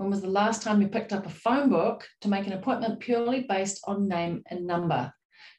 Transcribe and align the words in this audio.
when 0.00 0.08
was 0.08 0.22
the 0.22 0.28
last 0.28 0.62
time 0.62 0.80
you 0.80 0.88
picked 0.88 1.12
up 1.12 1.26
a 1.26 1.28
phone 1.28 1.68
book 1.68 2.08
to 2.22 2.28
make 2.28 2.46
an 2.46 2.54
appointment 2.54 3.00
purely 3.00 3.42
based 3.42 3.82
on 3.84 4.08
name 4.08 4.42
and 4.46 4.66
number? 4.66 5.12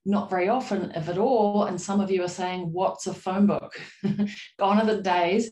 Not 0.03 0.31
very 0.31 0.49
often, 0.49 0.89
if 0.95 1.09
at 1.09 1.19
all. 1.19 1.65
And 1.65 1.79
some 1.79 2.01
of 2.01 2.09
you 2.09 2.23
are 2.23 2.27
saying, 2.27 2.61
What's 2.73 3.05
a 3.05 3.13
phone 3.13 3.45
book? 3.45 3.79
Gone 4.59 4.79
are 4.79 4.85
the 4.95 5.03
days 5.03 5.51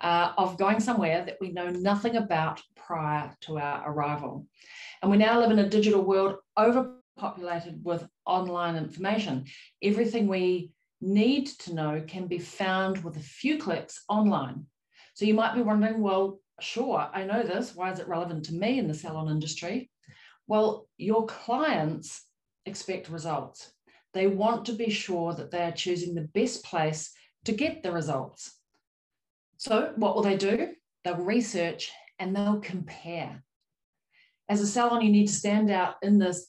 uh, 0.00 0.32
of 0.36 0.58
going 0.58 0.80
somewhere 0.80 1.24
that 1.24 1.36
we 1.40 1.52
know 1.52 1.68
nothing 1.68 2.16
about 2.16 2.60
prior 2.74 3.32
to 3.42 3.58
our 3.58 3.88
arrival. 3.88 4.44
And 5.02 5.10
we 5.12 5.16
now 5.16 5.38
live 5.38 5.52
in 5.52 5.60
a 5.60 5.68
digital 5.68 6.02
world 6.02 6.34
overpopulated 6.58 7.78
with 7.84 8.04
online 8.26 8.74
information. 8.74 9.44
Everything 9.84 10.26
we 10.26 10.72
need 11.00 11.46
to 11.60 11.74
know 11.74 12.02
can 12.08 12.26
be 12.26 12.40
found 12.40 13.04
with 13.04 13.16
a 13.18 13.20
few 13.20 13.56
clicks 13.56 14.02
online. 14.08 14.66
So 15.14 15.26
you 15.26 15.34
might 15.34 15.54
be 15.54 15.62
wondering, 15.62 16.00
well, 16.00 16.40
sure, 16.62 17.08
I 17.12 17.24
know 17.24 17.42
this. 17.42 17.74
Why 17.74 17.90
is 17.90 17.98
it 17.98 18.08
relevant 18.08 18.44
to 18.46 18.54
me 18.54 18.78
in 18.78 18.88
the 18.88 18.94
salon 18.94 19.28
industry? 19.28 19.90
Well, 20.46 20.88
your 20.96 21.26
clients 21.26 22.24
expect 22.66 23.08
results. 23.08 23.72
They 24.12 24.26
want 24.26 24.64
to 24.66 24.72
be 24.72 24.90
sure 24.90 25.34
that 25.34 25.50
they 25.50 25.62
are 25.62 25.72
choosing 25.72 26.14
the 26.14 26.28
best 26.34 26.64
place 26.64 27.12
to 27.44 27.52
get 27.52 27.82
the 27.82 27.92
results. 27.92 28.58
So, 29.56 29.92
what 29.96 30.14
will 30.14 30.22
they 30.22 30.36
do? 30.36 30.72
They'll 31.04 31.16
research 31.16 31.90
and 32.18 32.34
they'll 32.34 32.60
compare. 32.60 33.42
As 34.48 34.60
a 34.60 34.66
salon, 34.66 35.02
you 35.02 35.12
need 35.12 35.28
to 35.28 35.32
stand 35.32 35.70
out 35.70 35.94
in 36.02 36.18
this 36.18 36.48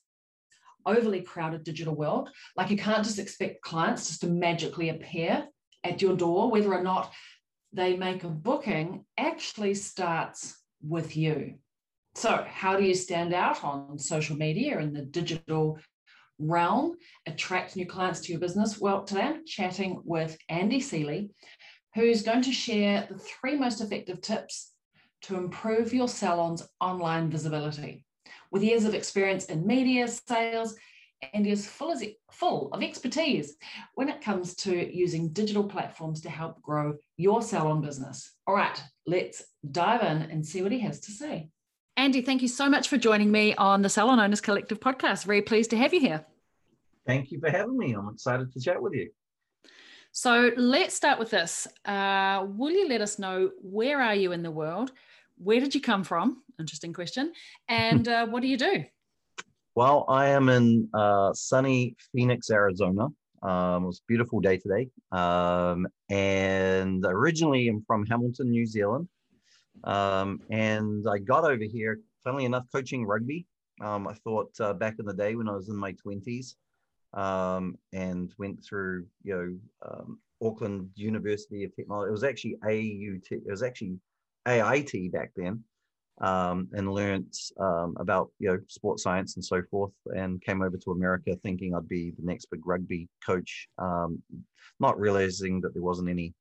overly 0.86 1.22
crowded 1.22 1.64
digital 1.64 1.94
world. 1.94 2.30
Like, 2.56 2.72
you 2.72 2.78
can't 2.78 3.04
just 3.04 3.20
expect 3.20 3.62
clients 3.62 4.08
just 4.08 4.22
to 4.22 4.28
magically 4.28 4.90
appear 4.90 5.48
at 5.84 6.02
your 6.02 6.16
door, 6.16 6.50
whether 6.50 6.74
or 6.74 6.84
not 6.84 7.14
they 7.74 7.96
make 7.96 8.24
a 8.24 8.30
booking 8.30 9.06
actually 9.18 9.74
starts 9.74 10.58
with 10.82 11.16
you. 11.16 11.56
So, 12.16 12.46
how 12.50 12.76
do 12.76 12.84
you 12.84 12.94
stand 12.94 13.34
out 13.34 13.64
on 13.64 13.98
social 13.98 14.36
media 14.36 14.80
in 14.80 14.94
the 14.94 15.04
digital 15.04 15.80
realm, 16.38 16.98
attract 17.26 17.76
new 17.76 17.86
clients 17.86 18.20
to 18.22 18.32
your 18.32 18.42
business? 18.42 18.80
Well, 18.80 19.04
today 19.04 19.22
I'm 19.22 19.46
chatting 19.46 20.02
with 20.04 20.38
Andy 20.50 20.82
Seeley, 20.82 21.30
who's 21.96 22.24
going 22.24 22.42
to 22.44 22.52
share 22.52 23.08
the 23.10 23.18
three 23.18 23.56
most 23.56 23.80
effective 23.80 24.22
tips 24.22 24.74
to 25.24 25.38
improve 25.38 25.94
your 25.94 26.08
salon's 26.08 26.68
online 26.82 27.30
visibility. 27.30 28.06
With 28.52 28.64
years 28.64 28.84
of 28.84 28.94
experience 28.94 29.46
in 29.46 29.66
media, 29.66 30.08
sales, 30.08 30.76
and 31.34 31.46
is 31.46 31.68
full, 31.68 31.92
as, 31.92 32.04
full 32.32 32.70
of 32.72 32.82
expertise 32.82 33.56
when 33.96 34.10
it 34.10 34.22
comes 34.22 34.56
to 34.56 34.96
using 34.96 35.30
digital 35.30 35.64
platforms 35.64 36.22
to 36.22 36.30
help 36.30 36.62
grow 36.62 36.96
your 37.18 37.42
salon 37.42 37.82
business. 37.82 38.32
All 38.48 38.56
right, 38.56 38.82
let's 39.06 39.44
dive 39.70 40.02
in 40.02 40.24
and 40.24 40.46
see 40.46 40.62
what 40.62 40.72
he 40.72 40.80
has 40.80 41.00
to 41.02 41.12
say. 41.12 41.50
Andy, 41.98 42.22
thank 42.22 42.42
you 42.42 42.48
so 42.48 42.70
much 42.70 42.88
for 42.88 42.98
joining 42.98 43.32
me 43.32 43.54
on 43.56 43.82
the 43.82 43.90
Salon 43.90 44.20
Owners 44.20 44.42
Collective 44.42 44.80
podcast. 44.80 45.26
Very 45.26 45.42
pleased 45.42 45.70
to 45.72 45.78
have 45.78 45.94
you 45.94 46.00
here. 46.00 46.26
Thank 47.06 47.32
you 47.32 47.40
for 47.40 47.50
having 47.50 47.78
me. 47.78 47.94
I'm 47.94 48.10
excited 48.10 48.52
to 48.54 48.60
chat 48.60 48.82
with 48.82 48.94
you. 48.94 49.12
So 50.12 50.52
let's 50.58 50.96
start 50.96 51.20
with 51.20 51.30
this. 51.30 51.68
Uh, 51.86 52.46
will 52.48 52.72
you 52.72 52.88
let 52.88 53.02
us 53.02 53.20
know 53.20 53.52
where 53.62 54.02
are 54.02 54.16
you 54.16 54.32
in 54.32 54.44
the 54.44 54.52
world? 54.52 54.92
Where 55.38 55.60
did 55.60 55.74
you 55.74 55.82
come 55.82 56.04
from? 56.04 56.44
Interesting 56.60 56.94
question. 56.94 57.34
And 57.68 58.08
uh, 58.08 58.28
what 58.28 58.42
do 58.42 58.48
you 58.48 58.58
do? 58.58 58.86
Well, 59.74 60.04
I 60.10 60.28
am 60.28 60.50
in 60.50 60.90
uh, 60.94 61.32
sunny 61.34 61.96
Phoenix, 62.14 62.50
Arizona. 62.52 63.08
Um, 63.42 63.84
it 63.84 63.88
was 63.88 64.00
a 64.00 64.08
beautiful 64.08 64.42
day 64.42 64.58
today. 64.58 64.90
Um, 65.14 65.88
and 66.10 67.06
originally 67.06 67.70
I'm 67.70 67.82
from 67.88 68.06
Hamilton, 68.06 68.50
New 68.50 68.66
Zealand. 68.66 69.08
Um, 69.86 70.42
and 70.50 71.06
I 71.10 71.20
got 71.20 71.46
over 71.46 71.64
here, 71.64 72.02
funnily 72.22 72.44
enough, 72.44 72.66
coaching 72.74 73.06
rugby. 73.06 73.46
Um, 73.80 74.10
I 74.10 74.14
thought 74.14 74.52
uh, 74.60 74.74
back 74.74 74.96
in 75.00 75.06
the 75.06 75.14
day 75.14 75.36
when 75.36 75.48
I 75.48 75.54
was 75.54 75.70
in 75.70 75.78
my 75.78 75.96
20s 76.06 76.56
um, 77.14 77.78
and 77.94 78.30
went 78.38 78.64
through, 78.66 79.06
you 79.24 79.34
know, 79.34 79.90
um, 79.90 80.20
Auckland 80.44 80.90
University 80.96 81.64
of 81.64 81.74
Technology. 81.74 82.10
It 82.10 82.12
was 82.12 82.26
actually 82.26 82.58
AUT, 82.66 83.32
it 83.32 83.50
was 83.50 83.64
actually 83.64 84.00
AIT 84.46 85.14
back 85.14 85.32
then 85.38 85.64
um, 86.20 86.68
and 86.74 86.92
learnt 86.92 87.36
um, 87.60 87.96
about 88.00 88.32
you 88.40 88.50
know 88.50 88.60
sports 88.68 89.04
science 89.04 89.36
and 89.36 89.46
so 89.46 89.62
forth, 89.70 89.94
and 90.16 90.42
came 90.42 90.62
over 90.62 90.78
to 90.78 90.92
America 90.92 91.36
thinking 91.44 91.74
I'd 91.74 91.88
be 91.88 92.12
the 92.12 92.26
next 92.26 92.46
big 92.52 92.66
rugby 92.66 93.08
coach, 93.26 93.68
um, 93.78 94.22
not 94.80 95.00
realizing 95.00 95.62
that 95.62 95.74
there 95.74 95.84
wasn't 95.84 96.10
any 96.10 96.34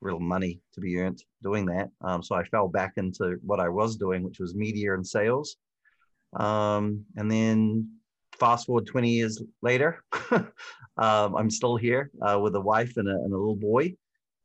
real 0.00 0.20
money 0.20 0.60
to 0.74 0.80
be 0.80 0.98
earned 0.98 1.22
doing 1.42 1.64
that. 1.66 1.88
Um, 2.02 2.22
so 2.22 2.34
I 2.34 2.44
fell 2.44 2.68
back 2.68 2.94
into 2.96 3.36
what 3.42 3.60
I 3.60 3.68
was 3.68 3.96
doing, 3.96 4.22
which 4.22 4.40
was 4.40 4.54
media 4.54 4.94
and 4.94 5.06
sales, 5.06 5.56
um, 6.38 7.04
and 7.16 7.30
then 7.30 7.88
fast 8.38 8.66
forward 8.66 8.86
20 8.86 9.08
years 9.08 9.42
later, 9.62 10.04
um, 10.30 10.46
I'm 10.96 11.50
still 11.50 11.76
here 11.76 12.10
uh, 12.20 12.38
with 12.40 12.54
a 12.56 12.60
wife 12.60 12.96
and 12.96 13.08
a, 13.08 13.12
and 13.12 13.32
a 13.32 13.36
little 13.36 13.56
boy. 13.56 13.94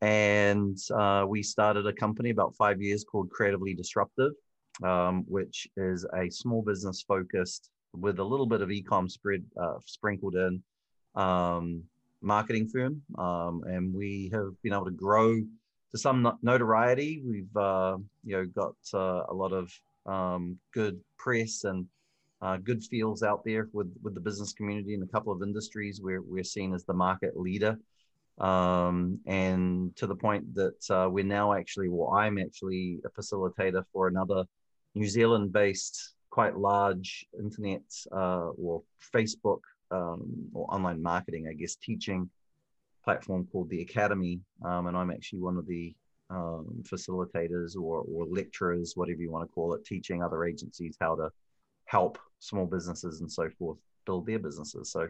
And 0.01 0.78
uh, 0.96 1.25
we 1.28 1.44
started 1.44 1.86
a 1.86 1.91
company 1.91 2.30
about 2.30 2.56
five 2.56 2.81
years 2.81 3.03
called 3.03 3.30
Creatively 3.30 3.74
Disruptive 3.74 4.31
um, 4.84 5.23
which 5.28 5.67
is 5.78 6.06
a 6.16 6.29
small 6.29 6.62
business 6.62 7.01
focused 7.01 7.69
with 7.94 8.19
a 8.19 8.23
little 8.23 8.45
bit 8.45 8.62
of 8.62 8.72
e-com 8.72 9.09
spread 9.09 9.44
uh, 9.62 9.75
sprinkled 9.85 10.35
in 10.35 10.62
um, 11.16 11.84
marketing 12.22 12.67
firm. 12.67 13.01
Um, 13.18 13.63
and 13.66 13.94
we 13.94 14.29
have 14.34 14.51
been 14.62 14.73
able 14.73 14.85
to 14.85 14.91
grow 14.91 15.35
to 15.91 15.97
some 15.97 16.38
notoriety. 16.41 17.22
We've 17.25 17.57
uh, 17.57 17.97
you 18.23 18.38
know 18.38 18.45
got 18.45 18.75
uh, 18.94 19.23
a 19.29 19.34
lot 19.34 19.53
of 19.53 19.72
um, 20.06 20.57
good 20.73 21.00
press 21.18 21.63
and 21.63 21.85
uh, 22.41 22.57
good 22.57 22.84
feels 22.84 23.23
out 23.23 23.44
there 23.45 23.68
with 23.73 23.91
with 24.03 24.13
the 24.13 24.22
business 24.22 24.53
community 24.53 24.94
in 24.94 25.03
a 25.03 25.07
couple 25.07 25.34
of 25.34 25.41
industries 25.41 26.00
where 26.01 26.22
we're 26.22 26.44
seen 26.44 26.73
as 26.73 26.85
the 26.85 26.94
market 26.94 27.38
leader. 27.38 27.78
Um, 28.39 29.19
and 29.25 29.94
to 29.97 30.07
the 30.07 30.16
point 30.16 30.56
that 30.56 30.89
uh, 30.89 31.09
we're 31.09 31.25
now 31.25 31.51
actually, 31.51 31.89
well, 31.89 32.13
I'm 32.13 32.38
actually 32.38 33.01
a 33.03 33.09
facilitator 33.09 33.84
for 33.91 34.07
another 34.07 34.45
New 34.95 35.07
Zealand 35.07 35.51
based, 35.51 36.16
quite 36.29 36.57
large 36.57 37.25
internet 37.38 37.81
uh, 38.11 38.50
or 38.50 38.83
Facebook 39.13 39.61
um, 39.91 40.50
or 40.53 40.73
online 40.73 41.01
marketing, 41.01 41.47
I 41.50 41.53
guess, 41.53 41.75
teaching 41.75 42.29
platform 43.03 43.47
called 43.51 43.69
The 43.69 43.81
Academy. 43.81 44.41
Um, 44.63 44.88
and 44.88 44.95
I'm 44.95 45.11
actually 45.11 45.39
one 45.39 45.57
of 45.57 45.67
the 45.67 45.95
um, 46.29 46.83
facilitators 46.83 47.75
or, 47.75 48.03
or 48.07 48.25
lecturers, 48.29 48.94
whatever 48.95 49.22
you 49.22 49.31
want 49.31 49.50
to 49.50 49.53
call 49.53 49.73
it, 49.73 49.85
teaching 49.85 50.22
other 50.22 50.45
agencies 50.45 50.95
how 51.00 51.16
to 51.16 51.29
help 51.85 52.19
small 52.39 52.65
businesses 52.65 53.21
and 53.21 53.31
so 53.31 53.50
forth 53.57 53.77
build 54.06 54.27
their 54.27 54.39
businesses. 54.39 54.91
So 54.91 55.09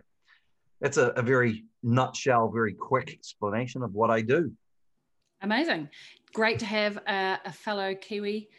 that's 0.79 0.97
a, 0.97 1.07
a 1.09 1.21
very 1.21 1.65
nutshell, 1.83 2.49
very 2.49 2.73
quick 2.73 3.11
explanation 3.11 3.83
of 3.83 3.93
what 3.93 4.09
I 4.09 4.21
do. 4.21 4.51
Amazing. 5.41 5.89
Great 6.33 6.59
to 6.59 6.65
have 6.65 6.97
a, 7.07 7.39
a 7.45 7.51
fellow 7.51 7.95
Kiwi 7.95 8.49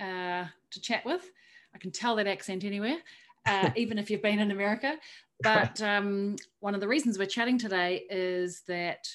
uh, 0.00 0.44
to 0.70 0.80
chat 0.80 1.04
with. 1.04 1.30
I 1.74 1.78
can 1.78 1.90
tell 1.90 2.16
that 2.16 2.26
accent 2.26 2.64
anywhere, 2.64 2.98
uh, 3.46 3.70
even 3.76 3.98
if 3.98 4.10
you've 4.10 4.22
been 4.22 4.38
in 4.38 4.50
America. 4.50 4.96
But 5.42 5.80
um, 5.82 6.36
one 6.60 6.74
of 6.74 6.80
the 6.80 6.88
reasons 6.88 7.18
we're 7.18 7.26
chatting 7.26 7.58
today 7.58 8.04
is 8.08 8.62
that 8.68 9.08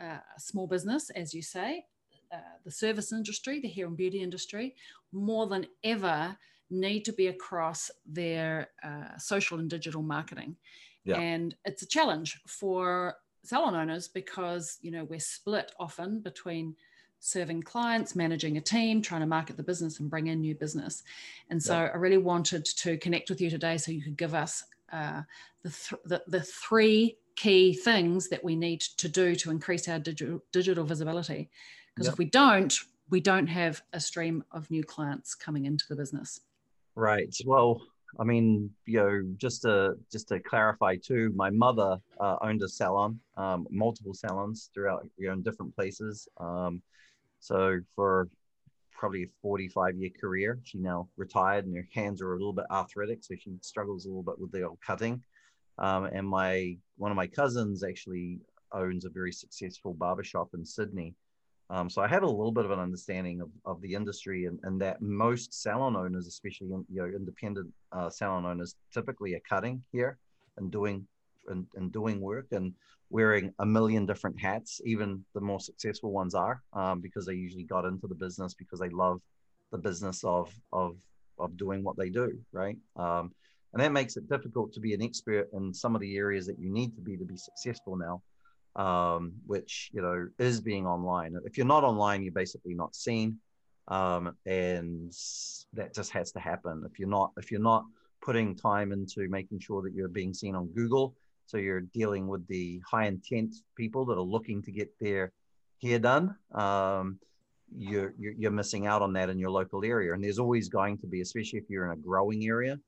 uh, 0.00 0.18
small 0.38 0.66
business, 0.66 1.10
as 1.10 1.34
you 1.34 1.42
say, 1.42 1.84
uh, 2.32 2.38
the 2.64 2.70
service 2.70 3.12
industry, 3.12 3.60
the 3.60 3.68
hair 3.68 3.86
and 3.86 3.96
beauty 3.96 4.22
industry, 4.22 4.74
more 5.12 5.46
than 5.46 5.66
ever 5.84 6.36
need 6.70 7.04
to 7.04 7.12
be 7.12 7.26
across 7.26 7.90
their 8.06 8.68
uh, 8.82 9.18
social 9.18 9.58
and 9.58 9.68
digital 9.68 10.02
marketing. 10.02 10.56
Yeah. 11.04 11.18
And 11.18 11.54
it's 11.64 11.82
a 11.82 11.86
challenge 11.86 12.40
for 12.46 13.16
salon 13.44 13.74
owners 13.74 14.08
because 14.08 14.78
you 14.82 14.90
know 14.90 15.04
we're 15.04 15.18
split 15.18 15.72
often 15.78 16.20
between 16.20 16.76
serving 17.24 17.62
clients, 17.62 18.16
managing 18.16 18.56
a 18.56 18.60
team, 18.60 19.00
trying 19.00 19.20
to 19.20 19.26
market 19.28 19.56
the 19.56 19.62
business 19.62 20.00
and 20.00 20.10
bring 20.10 20.26
in 20.26 20.40
new 20.40 20.56
business. 20.56 21.04
And 21.50 21.62
so 21.62 21.74
yeah. 21.74 21.90
I 21.94 21.96
really 21.96 22.18
wanted 22.18 22.64
to 22.64 22.98
connect 22.98 23.30
with 23.30 23.40
you 23.40 23.48
today 23.48 23.78
so 23.78 23.92
you 23.92 24.02
could 24.02 24.16
give 24.16 24.34
us 24.34 24.64
uh, 24.92 25.22
the, 25.62 25.70
th- 25.70 26.02
the, 26.04 26.22
the 26.26 26.40
three 26.42 27.16
key 27.36 27.74
things 27.74 28.28
that 28.28 28.42
we 28.42 28.56
need 28.56 28.80
to 28.80 29.08
do 29.08 29.36
to 29.36 29.52
increase 29.52 29.88
our 29.88 30.00
digital, 30.00 30.42
digital 30.50 30.84
visibility. 30.84 31.48
Because 31.94 32.06
yep. 32.06 32.14
if 32.14 32.18
we 32.18 32.24
don't, 32.24 32.76
we 33.08 33.20
don't 33.20 33.46
have 33.46 33.82
a 33.92 34.00
stream 34.00 34.42
of 34.50 34.68
new 34.68 34.82
clients 34.82 35.36
coming 35.36 35.66
into 35.66 35.84
the 35.88 35.94
business. 35.94 36.40
Right. 36.96 37.32
Well, 37.46 37.82
I 38.18 38.24
mean, 38.24 38.68
you 38.84 38.98
know, 38.98 39.22
just 39.36 39.62
to 39.62 39.96
just 40.10 40.28
to 40.28 40.40
clarify 40.40 40.96
too, 40.96 41.32
my 41.36 41.50
mother 41.50 41.98
uh, 42.20 42.36
owned 42.42 42.62
a 42.62 42.68
salon, 42.68 43.20
um, 43.36 43.66
multiple 43.70 44.12
salons 44.12 44.70
throughout, 44.74 45.08
you 45.16 45.28
know, 45.28 45.34
in 45.34 45.42
different 45.42 45.74
places. 45.74 46.28
Um, 46.38 46.82
so 47.42 47.80
for 47.96 48.28
probably 48.92 49.24
a 49.24 49.28
45 49.42 49.96
year 49.96 50.10
career, 50.18 50.60
she 50.62 50.78
now 50.78 51.08
retired, 51.16 51.66
and 51.66 51.76
her 51.76 51.88
hands 51.92 52.22
are 52.22 52.34
a 52.34 52.36
little 52.36 52.52
bit 52.52 52.66
arthritic, 52.70 53.24
so 53.24 53.34
she 53.34 53.50
struggles 53.62 54.04
a 54.04 54.08
little 54.08 54.22
bit 54.22 54.38
with 54.38 54.52
the 54.52 54.62
old 54.62 54.78
cutting. 54.80 55.20
Um, 55.78 56.04
and 56.04 56.28
my 56.28 56.76
one 56.98 57.10
of 57.10 57.16
my 57.16 57.26
cousins 57.26 57.82
actually 57.82 58.38
owns 58.70 59.04
a 59.04 59.10
very 59.10 59.32
successful 59.32 59.92
barbershop 59.92 60.50
in 60.54 60.64
Sydney. 60.64 61.16
Um, 61.68 61.90
so 61.90 62.00
I 62.00 62.06
have 62.06 62.22
a 62.22 62.26
little 62.26 62.52
bit 62.52 62.64
of 62.64 62.70
an 62.70 62.78
understanding 62.78 63.40
of, 63.40 63.48
of 63.64 63.80
the 63.80 63.92
industry 63.92 64.44
and, 64.44 64.60
and 64.62 64.80
that 64.80 65.02
most 65.02 65.52
salon 65.52 65.96
owners, 65.96 66.28
especially 66.28 66.68
in, 66.68 66.84
you 66.88 67.02
know 67.02 67.08
independent 67.08 67.72
uh, 67.90 68.08
salon 68.08 68.46
owners, 68.46 68.76
typically 68.94 69.34
are 69.34 69.42
cutting 69.48 69.82
here 69.90 70.16
and 70.58 70.70
doing 70.70 71.08
and, 71.48 71.66
and 71.74 71.92
doing 71.92 72.20
work 72.20 72.46
and 72.52 72.74
wearing 73.10 73.52
a 73.58 73.66
million 73.66 74.06
different 74.06 74.40
hats. 74.40 74.80
Even 74.84 75.24
the 75.34 75.40
more 75.40 75.60
successful 75.60 76.12
ones 76.12 76.34
are 76.34 76.62
um, 76.72 77.00
because 77.00 77.26
they 77.26 77.34
usually 77.34 77.64
got 77.64 77.84
into 77.84 78.06
the 78.06 78.14
business 78.14 78.54
because 78.54 78.80
they 78.80 78.88
love 78.88 79.20
the 79.70 79.78
business 79.78 80.24
of 80.24 80.52
of 80.72 80.96
of 81.38 81.56
doing 81.56 81.82
what 81.82 81.96
they 81.96 82.10
do, 82.10 82.38
right? 82.52 82.76
Um, 82.96 83.32
and 83.72 83.82
that 83.82 83.92
makes 83.92 84.16
it 84.16 84.28
difficult 84.28 84.72
to 84.72 84.80
be 84.80 84.94
an 84.94 85.02
expert 85.02 85.48
in 85.52 85.72
some 85.72 85.94
of 85.94 86.00
the 86.00 86.16
areas 86.16 86.46
that 86.46 86.58
you 86.58 86.70
need 86.70 86.94
to 86.94 87.00
be 87.00 87.16
to 87.16 87.24
be 87.24 87.36
successful 87.36 87.96
now 87.96 88.22
um, 88.76 89.32
which 89.46 89.90
you 89.92 90.02
know 90.02 90.28
is 90.38 90.60
being 90.60 90.86
online 90.86 91.36
if 91.44 91.56
you're 91.56 91.66
not 91.66 91.84
online 91.84 92.22
you're 92.22 92.32
basically 92.32 92.74
not 92.74 92.94
seen 92.94 93.38
um, 93.88 94.36
and 94.46 95.12
that 95.72 95.94
just 95.94 96.10
has 96.12 96.32
to 96.32 96.40
happen 96.40 96.82
if 96.90 96.98
you're 96.98 97.08
not 97.08 97.32
if 97.36 97.50
you're 97.50 97.60
not 97.60 97.84
putting 98.22 98.54
time 98.54 98.92
into 98.92 99.28
making 99.28 99.58
sure 99.58 99.82
that 99.82 99.94
you're 99.94 100.08
being 100.08 100.32
seen 100.32 100.54
on 100.54 100.66
google 100.68 101.14
so 101.46 101.56
you're 101.56 101.80
dealing 101.80 102.26
with 102.26 102.46
the 102.48 102.80
high 102.88 103.06
intent 103.06 103.54
people 103.76 104.04
that 104.04 104.14
are 104.14 104.20
looking 104.20 104.62
to 104.62 104.72
get 104.72 104.90
their 105.00 105.32
hair 105.82 105.98
done 105.98 106.34
um, 106.54 107.18
you're, 107.76 108.12
you're, 108.18 108.50
missing 108.50 108.86
out 108.86 109.00
on 109.00 109.14
that 109.14 109.30
in 109.30 109.38
your 109.38 109.50
local 109.50 109.84
area 109.84 110.12
and 110.12 110.22
there's 110.22 110.38
always 110.38 110.68
going 110.68 110.98
to 110.98 111.06
be 111.06 111.20
especially 111.20 111.58
if 111.58 111.64
you're 111.68 111.86
in 111.86 111.92
a 111.92 112.02
growing 112.02 112.46
area 112.46 112.78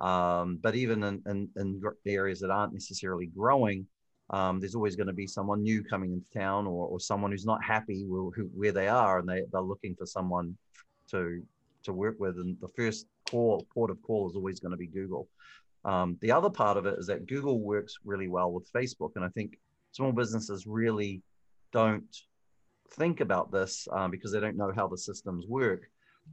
um, 0.00 0.58
but 0.62 0.74
even 0.74 1.02
in, 1.02 1.22
in, 1.26 1.48
in 1.56 1.82
areas 2.06 2.40
that 2.40 2.50
aren't 2.50 2.72
necessarily 2.72 3.26
growing, 3.26 3.86
um, 4.30 4.58
there's 4.58 4.74
always 4.74 4.96
going 4.96 5.06
to 5.06 5.12
be 5.12 5.26
someone 5.26 5.62
new 5.62 5.84
coming 5.84 6.12
into 6.12 6.30
town 6.30 6.66
or, 6.66 6.88
or 6.88 6.98
someone 6.98 7.30
who's 7.30 7.46
not 7.46 7.62
happy 7.62 8.04
with 8.06 8.34
who, 8.34 8.44
where 8.54 8.72
they 8.72 8.88
are 8.88 9.18
and 9.18 9.28
they, 9.28 9.42
they're 9.52 9.60
looking 9.60 9.94
for 9.94 10.06
someone 10.06 10.56
to 11.10 11.42
to 11.84 11.92
work 11.92 12.16
with. 12.18 12.36
And 12.38 12.56
the 12.60 12.68
first 12.68 13.06
call, 13.30 13.66
port 13.72 13.90
of 13.90 14.00
call 14.02 14.28
is 14.28 14.36
always 14.36 14.58
going 14.58 14.70
to 14.70 14.78
be 14.78 14.86
Google. 14.86 15.28
Um, 15.84 16.16
the 16.20 16.32
other 16.32 16.50
part 16.50 16.76
of 16.76 16.86
it 16.86 16.98
is 16.98 17.06
that 17.06 17.26
Google 17.26 17.60
works 17.60 17.94
really 18.04 18.28
well 18.28 18.52
with 18.52 18.72
Facebook. 18.72 19.12
And 19.16 19.24
I 19.24 19.28
think 19.28 19.58
small 19.92 20.12
businesses 20.12 20.66
really 20.66 21.22
don't 21.72 22.16
think 22.92 23.20
about 23.20 23.52
this 23.52 23.86
um, 23.92 24.10
because 24.10 24.32
they 24.32 24.40
don't 24.40 24.56
know 24.56 24.72
how 24.74 24.88
the 24.88 24.98
systems 24.98 25.46
work. 25.46 25.82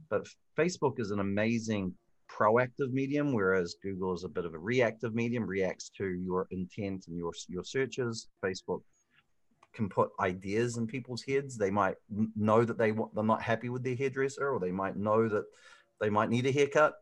But 0.08 0.26
Facebook 0.58 0.98
is 0.98 1.10
an 1.10 1.20
amazing 1.20 1.94
proactive 2.30 2.92
medium, 2.92 3.32
whereas 3.32 3.76
Google 3.82 4.14
is 4.14 4.24
a 4.24 4.28
bit 4.28 4.46
of 4.46 4.54
a 4.54 4.58
reactive 4.58 5.14
medium, 5.14 5.44
reacts 5.44 5.90
to 5.98 6.06
your 6.08 6.46
intent 6.50 7.04
and 7.08 7.16
your 7.16 7.32
your 7.48 7.64
searches. 7.64 8.28
Facebook 8.42 8.82
can 9.74 9.88
put 9.88 10.10
ideas 10.20 10.76
in 10.76 10.86
people's 10.86 11.22
heads. 11.22 11.56
They 11.56 11.70
might 11.70 11.96
know 12.36 12.64
that 12.64 12.78
they 12.78 12.92
they're 12.92 13.24
not 13.24 13.42
happy 13.42 13.68
with 13.68 13.82
their 13.82 13.96
hairdresser, 13.96 14.48
or 14.48 14.60
they 14.60 14.72
might 14.72 14.96
know 14.96 15.28
that 15.28 15.44
they 16.00 16.10
might 16.10 16.30
need 16.30 16.46
a 16.46 16.52
haircut. 16.52 16.94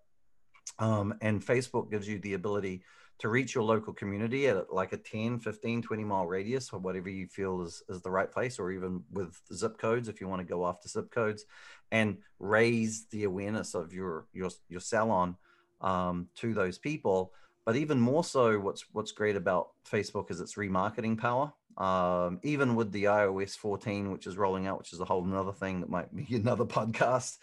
Um, 0.79 1.15
and 1.21 1.45
Facebook 1.45 1.91
gives 1.91 2.09
you 2.09 2.19
the 2.19 2.35
ability 2.35 2.83
to 3.21 3.29
reach 3.29 3.55
your 3.55 3.65
local 3.65 3.93
community 3.93 4.49
at 4.49 4.73
like 4.73 4.95
a 4.95 4.97
10, 4.97 5.41
15, 5.41 5.83
20 5.83 6.05
mile 6.05 6.27
radius 6.27 6.73
or 6.73 6.81
whatever 6.81 7.11
you 7.11 7.27
feel 7.27 7.61
is, 7.61 7.83
is 7.91 8.01
the 8.01 8.11
right 8.11 8.33
place, 8.33 8.59
or 8.59 8.73
even 8.73 9.03
with 9.13 9.39
zip 9.53 9.77
codes 9.79 10.09
if 10.09 10.21
you 10.21 10.29
want 10.29 10.41
to 10.41 10.49
go 10.49 10.67
after 10.67 10.89
zip 10.89 11.11
codes 11.11 11.45
and 11.93 12.17
raise 12.39 13.07
the 13.11 13.25
awareness 13.25 13.75
of 13.75 13.93
your 13.93 14.27
your 14.33 14.49
your 14.69 14.81
salon 14.81 15.37
um, 15.83 16.29
to 16.37 16.55
those 16.55 16.79
people. 16.79 17.33
But 17.67 17.77
even 17.77 18.01
more 18.01 18.25
so, 18.25 18.59
what's 18.59 18.85
what's 18.93 19.13
great 19.13 19.37
about 19.37 19.69
Facebook 19.89 20.31
is 20.31 20.41
its 20.41 20.55
remarketing 20.55 21.19
power. 21.19 21.53
Um, 21.77 22.41
even 22.43 22.75
with 22.75 22.91
the 22.91 23.05
iOS 23.05 23.57
14, 23.57 24.11
which 24.11 24.27
is 24.27 24.37
rolling 24.37 24.67
out, 24.67 24.79
which 24.79 24.93
is 24.93 25.01
a 25.01 25.05
whole 25.05 25.25
another 25.25 25.53
thing 25.53 25.81
that 25.81 25.91
might 25.91 26.15
be 26.15 26.27
another 26.35 26.65
podcast. 26.65 27.37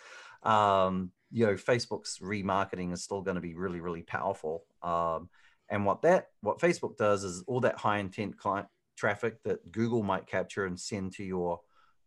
Um, 0.44 1.12
you 1.32 1.46
know, 1.46 1.54
Facebook's 1.54 2.20
remarketing 2.20 2.94
is 2.94 3.04
still 3.04 3.22
going 3.22 3.36
to 3.36 3.42
be 3.42 3.56
really, 3.56 3.82
really 3.82 4.04
powerful. 4.04 4.64
Um, 4.82 5.30
and 5.70 5.86
what 5.86 6.02
that 6.04 6.28
what 6.42 6.60
Facebook 6.60 6.98
does 6.98 7.24
is 7.24 7.44
all 7.48 7.60
that 7.62 7.78
high 7.78 7.98
intent 8.00 8.38
client 8.38 8.68
traffic 8.96 9.44
that 9.44 9.72
Google 9.72 10.04
might 10.04 10.28
capture 10.28 10.66
and 10.66 10.80
send 10.80 11.14
to 11.14 11.24
your 11.24 11.60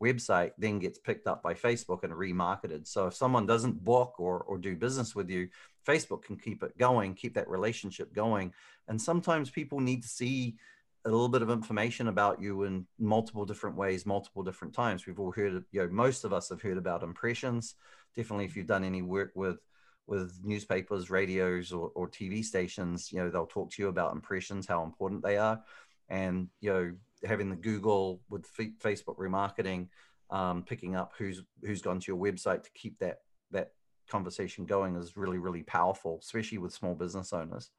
website 0.02 0.52
then 0.58 0.78
gets 0.78 0.98
picked 0.98 1.26
up 1.26 1.42
by 1.42 1.54
Facebook 1.54 2.04
and 2.04 2.12
remarketed. 2.12 2.86
So 2.86 3.06
if 3.06 3.14
someone 3.14 3.46
doesn't 3.46 3.84
book 3.84 4.14
or, 4.18 4.40
or 4.40 4.58
do 4.58 4.74
business 4.76 5.14
with 5.14 5.28
you, 5.30 5.48
Facebook 5.86 6.22
can 6.22 6.36
keep 6.36 6.62
it 6.62 6.76
going, 6.78 7.14
keep 7.14 7.34
that 7.34 7.48
relationship 7.48 8.14
going. 8.14 8.52
And 8.88 9.00
sometimes 9.00 9.50
people 9.50 9.80
need 9.80 10.02
to 10.02 10.08
see 10.08 10.56
a 11.04 11.10
little 11.10 11.28
bit 11.28 11.42
of 11.42 11.50
information 11.50 12.08
about 12.08 12.42
you 12.42 12.64
in 12.64 12.86
multiple 12.98 13.46
different 13.46 13.76
ways, 13.76 14.04
multiple 14.04 14.42
different 14.42 14.74
times. 14.74 15.06
We've 15.06 15.20
all 15.20 15.32
heard, 15.32 15.64
you 15.70 15.80
know, 15.80 15.88
most 15.88 16.24
of 16.24 16.32
us 16.32 16.48
have 16.50 16.60
heard 16.60 16.76
about 16.76 17.02
impressions. 17.02 17.74
Definitely, 18.16 18.46
if 18.46 18.56
you've 18.56 18.66
done 18.66 18.84
any 18.84 19.02
work 19.02 19.32
with 19.34 19.58
with 20.06 20.40
newspapers, 20.42 21.08
radios, 21.08 21.72
or, 21.72 21.92
or 21.94 22.08
TV 22.08 22.44
stations, 22.44 23.12
you 23.12 23.18
know, 23.18 23.30
they'll 23.30 23.46
talk 23.46 23.70
to 23.70 23.82
you 23.82 23.88
about 23.88 24.12
impressions, 24.12 24.66
how 24.66 24.82
important 24.82 25.22
they 25.22 25.36
are, 25.36 25.62
and 26.08 26.48
you 26.60 26.72
know, 26.72 26.92
having 27.24 27.48
the 27.48 27.56
Google 27.56 28.20
with 28.28 28.44
f- 28.58 28.72
Facebook 28.82 29.18
remarketing, 29.18 29.88
um, 30.30 30.62
picking 30.62 30.96
up 30.96 31.12
who's 31.16 31.42
who's 31.62 31.82
gone 31.82 32.00
to 32.00 32.12
your 32.12 32.20
website 32.20 32.64
to 32.64 32.70
keep 32.74 32.98
that 32.98 33.18
that 33.52 33.72
conversation 34.08 34.66
going 34.66 34.96
is 34.96 35.16
really 35.16 35.38
really 35.38 35.62
powerful, 35.62 36.18
especially 36.22 36.58
with 36.58 36.72
small 36.72 36.94
business 36.94 37.32
owners. 37.32 37.70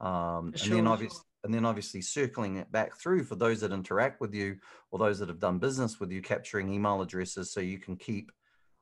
Um, 0.00 0.52
sure. 0.54 0.76
And 0.76 0.86
then 0.86 0.92
obviously, 0.92 1.24
and 1.44 1.54
then 1.54 1.64
obviously 1.64 2.00
circling 2.00 2.56
it 2.56 2.70
back 2.72 2.96
through 2.96 3.24
for 3.24 3.36
those 3.36 3.60
that 3.60 3.72
interact 3.72 4.20
with 4.20 4.34
you 4.34 4.56
or 4.90 4.98
those 4.98 5.18
that 5.20 5.28
have 5.28 5.38
done 5.38 5.58
business 5.58 6.00
with 6.00 6.10
you, 6.10 6.22
capturing 6.22 6.72
email 6.72 7.00
addresses 7.00 7.52
so 7.52 7.60
you 7.60 7.78
can 7.78 7.96
keep 7.96 8.32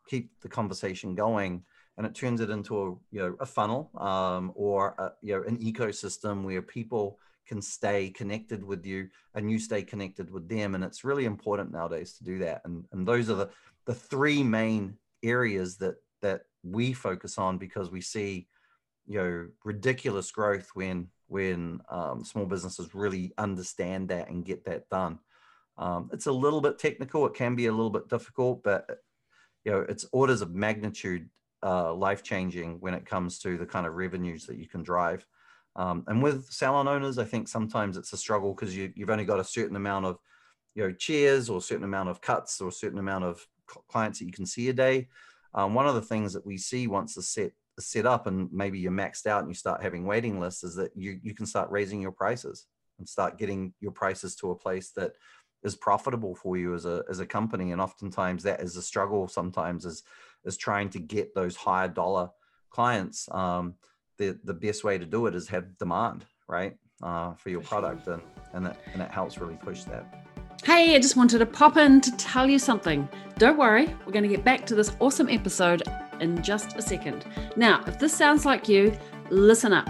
keep 0.08 0.30
the 0.40 0.48
conversation 0.48 1.14
going 1.14 1.62
and 1.96 2.06
it 2.06 2.14
turns 2.14 2.40
it 2.40 2.50
into 2.50 2.82
a 2.82 2.84
you 3.10 3.20
know 3.20 3.36
a 3.40 3.46
funnel 3.46 3.90
um, 3.98 4.52
or 4.54 4.94
a, 4.98 5.12
you 5.22 5.34
know 5.34 5.42
an 5.44 5.56
ecosystem 5.58 6.44
where 6.44 6.62
people 6.62 7.18
can 7.46 7.62
stay 7.62 8.10
connected 8.10 8.62
with 8.62 8.84
you 8.84 9.08
and 9.34 9.50
you 9.50 9.58
stay 9.58 9.82
connected 9.82 10.30
with 10.30 10.48
them. 10.48 10.74
And 10.74 10.82
it's 10.82 11.04
really 11.04 11.24
important 11.24 11.70
nowadays 11.70 12.14
to 12.14 12.24
do 12.24 12.38
that. 12.40 12.62
And 12.64 12.84
and 12.92 13.06
those 13.06 13.30
are 13.30 13.34
the 13.34 13.50
the 13.86 13.94
three 13.94 14.42
main 14.42 14.96
areas 15.22 15.76
that 15.78 15.96
that 16.22 16.42
we 16.62 16.92
focus 16.92 17.38
on 17.38 17.58
because 17.58 17.90
we 17.90 18.00
see 18.00 18.48
you 19.06 19.18
know 19.18 19.46
ridiculous 19.64 20.30
growth 20.30 20.68
when 20.74 21.08
when 21.28 21.80
um, 21.88 22.24
small 22.24 22.46
businesses 22.46 22.94
really 22.94 23.32
understand 23.38 24.08
that 24.08 24.28
and 24.28 24.44
get 24.44 24.64
that 24.64 24.88
done. 24.90 25.18
Um, 25.78 26.08
it's 26.12 26.26
a 26.26 26.32
little 26.32 26.60
bit 26.60 26.78
technical. 26.78 27.26
It 27.26 27.34
can 27.34 27.54
be 27.54 27.66
a 27.66 27.72
little 27.72 27.90
bit 27.90 28.08
difficult 28.08 28.62
but 28.62 28.98
you 29.66 29.72
know 29.72 29.84
it's 29.88 30.06
orders 30.12 30.40
of 30.40 30.54
magnitude 30.54 31.28
uh, 31.62 31.92
life 31.92 32.22
changing 32.22 32.78
when 32.80 32.94
it 32.94 33.04
comes 33.04 33.38
to 33.40 33.58
the 33.58 33.66
kind 33.66 33.86
of 33.86 33.94
revenues 33.94 34.46
that 34.46 34.56
you 34.56 34.66
can 34.66 34.82
drive 34.82 35.26
um, 35.76 36.04
and 36.06 36.22
with 36.22 36.50
salon 36.50 36.88
owners, 36.88 37.18
I 37.18 37.24
think 37.24 37.48
sometimes 37.48 37.98
it's 37.98 38.14
a 38.14 38.16
struggle 38.16 38.54
because 38.54 38.74
you, 38.74 38.90
you've 38.96 39.10
only 39.10 39.26
got 39.26 39.38
a 39.38 39.44
certain 39.44 39.76
amount 39.76 40.06
of, 40.06 40.18
you 40.74 40.82
know, 40.82 40.92
chairs 40.92 41.50
or 41.50 41.58
a 41.58 41.62
certain 41.62 41.84
amount 41.84 42.08
of 42.08 42.22
cuts 42.22 42.60
or 42.62 42.68
a 42.68 42.72
certain 42.72 42.98
amount 42.98 43.24
of 43.24 43.46
clients 43.88 44.18
that 44.18 44.24
you 44.24 44.32
can 44.32 44.46
see 44.46 44.70
a 44.70 44.72
day. 44.72 45.08
Um, 45.54 45.74
one 45.74 45.86
of 45.86 45.94
the 45.94 46.02
things 46.02 46.32
that 46.32 46.46
we 46.46 46.56
see 46.56 46.86
once 46.86 47.14
the 47.14 47.22
set 47.22 47.52
is 47.76 47.86
set 47.86 48.06
up 48.06 48.26
and 48.26 48.50
maybe 48.50 48.78
you're 48.78 48.90
maxed 48.90 49.26
out 49.26 49.40
and 49.40 49.48
you 49.48 49.54
start 49.54 49.82
having 49.82 50.06
waiting 50.06 50.40
lists 50.40 50.64
is 50.64 50.74
that 50.76 50.92
you 50.96 51.20
you 51.22 51.34
can 51.34 51.44
start 51.44 51.70
raising 51.70 52.00
your 52.00 52.12
prices 52.12 52.66
and 52.98 53.06
start 53.06 53.36
getting 53.36 53.74
your 53.80 53.92
prices 53.92 54.34
to 54.36 54.50
a 54.50 54.54
place 54.54 54.92
that 54.96 55.12
is 55.66 55.74
profitable 55.74 56.34
for 56.34 56.56
you 56.56 56.74
as 56.74 56.86
a 56.86 57.02
as 57.10 57.18
a 57.20 57.26
company. 57.26 57.72
And 57.72 57.80
oftentimes 57.80 58.42
that 58.44 58.60
is 58.60 58.76
a 58.76 58.82
struggle. 58.82 59.28
Sometimes 59.28 59.84
is 59.84 60.04
is 60.44 60.56
trying 60.56 60.88
to 60.90 61.00
get 61.00 61.34
those 61.34 61.56
higher 61.56 61.88
dollar 61.88 62.30
clients. 62.70 63.28
Um, 63.32 63.74
the 64.16 64.38
the 64.44 64.54
best 64.54 64.84
way 64.84 64.96
to 64.96 65.04
do 65.04 65.26
it 65.26 65.34
is 65.34 65.48
have 65.48 65.76
demand, 65.78 66.24
right, 66.48 66.76
uh, 67.02 67.34
for 67.34 67.50
your 67.50 67.60
product, 67.60 68.06
and 68.06 68.22
and 68.54 68.68
it, 68.68 68.76
and 68.92 69.02
it 69.02 69.10
helps 69.10 69.38
really 69.38 69.56
push 69.56 69.82
that. 69.84 70.04
Hey, 70.64 70.94
I 70.96 70.98
just 70.98 71.16
wanted 71.16 71.38
to 71.38 71.46
pop 71.46 71.76
in 71.76 72.00
to 72.00 72.16
tell 72.16 72.48
you 72.48 72.58
something. 72.58 73.08
Don't 73.38 73.58
worry, 73.58 73.94
we're 74.04 74.12
going 74.12 74.28
to 74.28 74.34
get 74.36 74.42
back 74.42 74.64
to 74.66 74.74
this 74.74 74.96
awesome 75.00 75.28
episode 75.28 75.82
in 76.20 76.42
just 76.42 76.76
a 76.76 76.82
second. 76.82 77.26
Now, 77.56 77.84
if 77.86 77.98
this 77.98 78.14
sounds 78.14 78.46
like 78.46 78.66
you, 78.66 78.96
listen 79.30 79.72
up. 79.74 79.88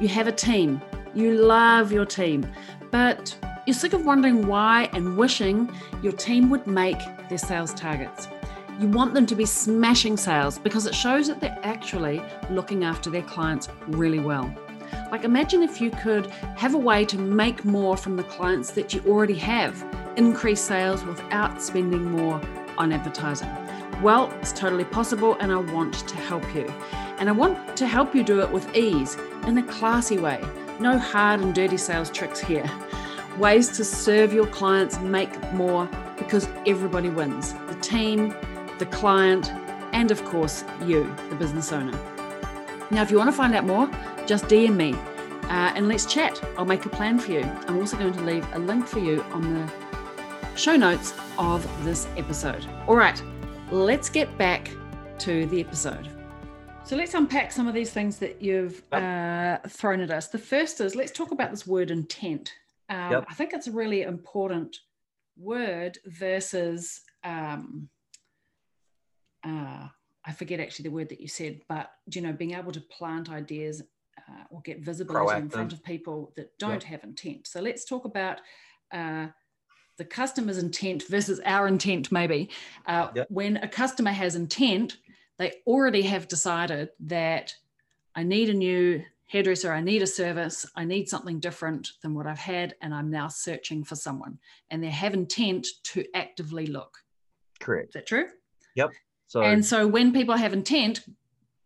You 0.00 0.08
have 0.08 0.26
a 0.26 0.32
team, 0.32 0.82
You 1.14 1.34
love 1.34 1.92
your 1.92 2.04
team, 2.04 2.46
but 2.90 3.34
you're 3.66 3.74
sick 3.74 3.92
of 3.92 4.04
wondering 4.04 4.46
why 4.46 4.88
and 4.92 5.16
wishing 5.16 5.70
your 6.02 6.12
team 6.12 6.50
would 6.50 6.66
make 6.66 6.98
their 7.28 7.38
sales 7.38 7.72
targets. 7.74 8.28
You 8.80 8.88
want 8.88 9.14
them 9.14 9.26
to 9.26 9.36
be 9.36 9.46
smashing 9.46 10.16
sales 10.16 10.58
because 10.58 10.86
it 10.86 10.94
shows 10.94 11.28
that 11.28 11.40
they're 11.40 11.58
actually 11.62 12.22
looking 12.50 12.84
after 12.84 13.10
their 13.10 13.22
clients 13.22 13.68
really 13.88 14.18
well. 14.18 14.52
Like, 15.10 15.24
imagine 15.24 15.62
if 15.62 15.80
you 15.80 15.90
could 15.90 16.26
have 16.56 16.74
a 16.74 16.78
way 16.78 17.04
to 17.04 17.18
make 17.18 17.64
more 17.64 17.96
from 17.96 18.16
the 18.16 18.24
clients 18.24 18.70
that 18.72 18.92
you 18.92 19.02
already 19.06 19.36
have, 19.36 19.84
increase 20.16 20.60
sales 20.60 21.04
without 21.04 21.62
spending 21.62 22.10
more 22.10 22.40
on 22.78 22.92
advertising. 22.92 23.48
Well, 24.02 24.32
it's 24.40 24.52
totally 24.52 24.84
possible, 24.84 25.36
and 25.38 25.52
I 25.52 25.56
want 25.56 25.94
to 26.08 26.16
help 26.16 26.42
you. 26.54 26.66
And 27.18 27.28
I 27.28 27.32
want 27.32 27.76
to 27.76 27.86
help 27.86 28.14
you 28.14 28.24
do 28.24 28.40
it 28.40 28.50
with 28.50 28.74
ease 28.74 29.16
in 29.46 29.58
a 29.58 29.62
classy 29.62 30.18
way 30.18 30.42
no 30.82 30.98
hard 30.98 31.40
and 31.40 31.54
dirty 31.54 31.76
sales 31.76 32.10
tricks 32.10 32.40
here. 32.40 32.68
Ways 33.38 33.68
to 33.76 33.84
serve 33.84 34.32
your 34.32 34.46
clients, 34.46 34.98
make 35.00 35.52
more, 35.52 35.88
because 36.18 36.48
everybody 36.66 37.08
wins 37.08 37.54
the 37.66 37.74
team, 37.80 38.34
the 38.78 38.86
client, 38.86 39.50
and 39.92 40.10
of 40.10 40.24
course, 40.24 40.64
you, 40.84 41.04
the 41.30 41.36
business 41.36 41.72
owner. 41.72 41.98
Now, 42.90 43.02
if 43.02 43.10
you 43.10 43.16
want 43.16 43.30
to 43.30 43.36
find 43.36 43.54
out 43.54 43.64
more, 43.64 43.90
just 44.26 44.44
DM 44.44 44.76
me 44.76 44.92
uh, 45.44 45.72
and 45.74 45.88
let's 45.88 46.06
chat. 46.06 46.42
I'll 46.56 46.64
make 46.64 46.84
a 46.86 46.88
plan 46.88 47.18
for 47.18 47.32
you. 47.32 47.40
I'm 47.66 47.78
also 47.78 47.96
going 47.96 48.12
to 48.12 48.22
leave 48.22 48.46
a 48.54 48.58
link 48.58 48.86
for 48.86 48.98
you 48.98 49.22
on 49.32 49.54
the 49.54 49.72
show 50.56 50.76
notes 50.76 51.14
of 51.38 51.66
this 51.84 52.06
episode. 52.16 52.66
All 52.86 52.96
right, 52.96 53.22
let's 53.70 54.08
get 54.08 54.36
back 54.36 54.70
to 55.20 55.46
the 55.46 55.60
episode. 55.60 56.08
So 56.84 56.96
let's 56.96 57.14
unpack 57.14 57.52
some 57.52 57.68
of 57.68 57.74
these 57.74 57.90
things 57.90 58.18
that 58.18 58.42
you've 58.42 58.82
uh, 58.92 59.58
thrown 59.68 60.00
at 60.00 60.10
us. 60.10 60.28
The 60.28 60.38
first 60.38 60.80
is 60.80 60.96
let's 60.96 61.12
talk 61.12 61.30
about 61.30 61.50
this 61.50 61.66
word 61.66 61.90
intent. 61.90 62.54
Um, 62.92 63.10
yep. 63.10 63.26
I 63.28 63.34
think 63.34 63.54
it's 63.54 63.68
a 63.68 63.72
really 63.72 64.02
important 64.02 64.76
word 65.38 65.98
versus, 66.04 67.00
um, 67.24 67.88
uh, 69.44 69.88
I 70.24 70.32
forget 70.36 70.60
actually 70.60 70.84
the 70.84 70.94
word 70.94 71.08
that 71.08 71.20
you 71.20 71.26
said, 71.26 71.62
but 71.70 71.90
you 72.12 72.20
know, 72.20 72.34
being 72.34 72.52
able 72.52 72.70
to 72.72 72.82
plant 72.82 73.30
ideas 73.30 73.82
uh, 74.18 74.44
or 74.50 74.60
get 74.60 74.80
visibility 74.80 75.24
Proactive. 75.24 75.40
in 75.40 75.48
front 75.48 75.72
of 75.72 75.82
people 75.82 76.32
that 76.36 76.56
don't 76.58 76.82
yep. 76.82 76.82
have 76.82 77.04
intent. 77.04 77.46
So 77.46 77.62
let's 77.62 77.86
talk 77.86 78.04
about 78.04 78.42
uh, 78.92 79.28
the 79.96 80.04
customer's 80.04 80.58
intent 80.58 81.04
versus 81.08 81.40
our 81.46 81.66
intent, 81.66 82.12
maybe. 82.12 82.50
Uh, 82.84 83.08
yep. 83.14 83.26
When 83.30 83.56
a 83.56 83.68
customer 83.68 84.10
has 84.10 84.36
intent, 84.36 84.98
they 85.38 85.54
already 85.66 86.02
have 86.02 86.28
decided 86.28 86.90
that 87.00 87.54
I 88.14 88.22
need 88.22 88.50
a 88.50 88.54
new 88.54 89.02
hairdresser, 89.32 89.72
I 89.72 89.80
need 89.80 90.02
a 90.02 90.06
service, 90.06 90.66
I 90.76 90.84
need 90.84 91.08
something 91.08 91.40
different 91.40 91.92
than 92.02 92.14
what 92.14 92.26
I've 92.26 92.38
had, 92.38 92.74
and 92.82 92.94
I'm 92.94 93.10
now 93.10 93.28
searching 93.28 93.82
for 93.82 93.96
someone. 93.96 94.38
And 94.70 94.84
they 94.84 94.90
have 94.90 95.14
intent 95.14 95.66
to 95.84 96.04
actively 96.14 96.66
look. 96.66 96.98
Correct. 97.58 97.88
Is 97.88 97.94
that 97.94 98.06
true? 98.06 98.26
Yep. 98.76 98.90
So 99.28 99.42
and 99.42 99.64
so 99.64 99.86
when 99.86 100.12
people 100.12 100.36
have 100.36 100.52
intent, 100.52 101.00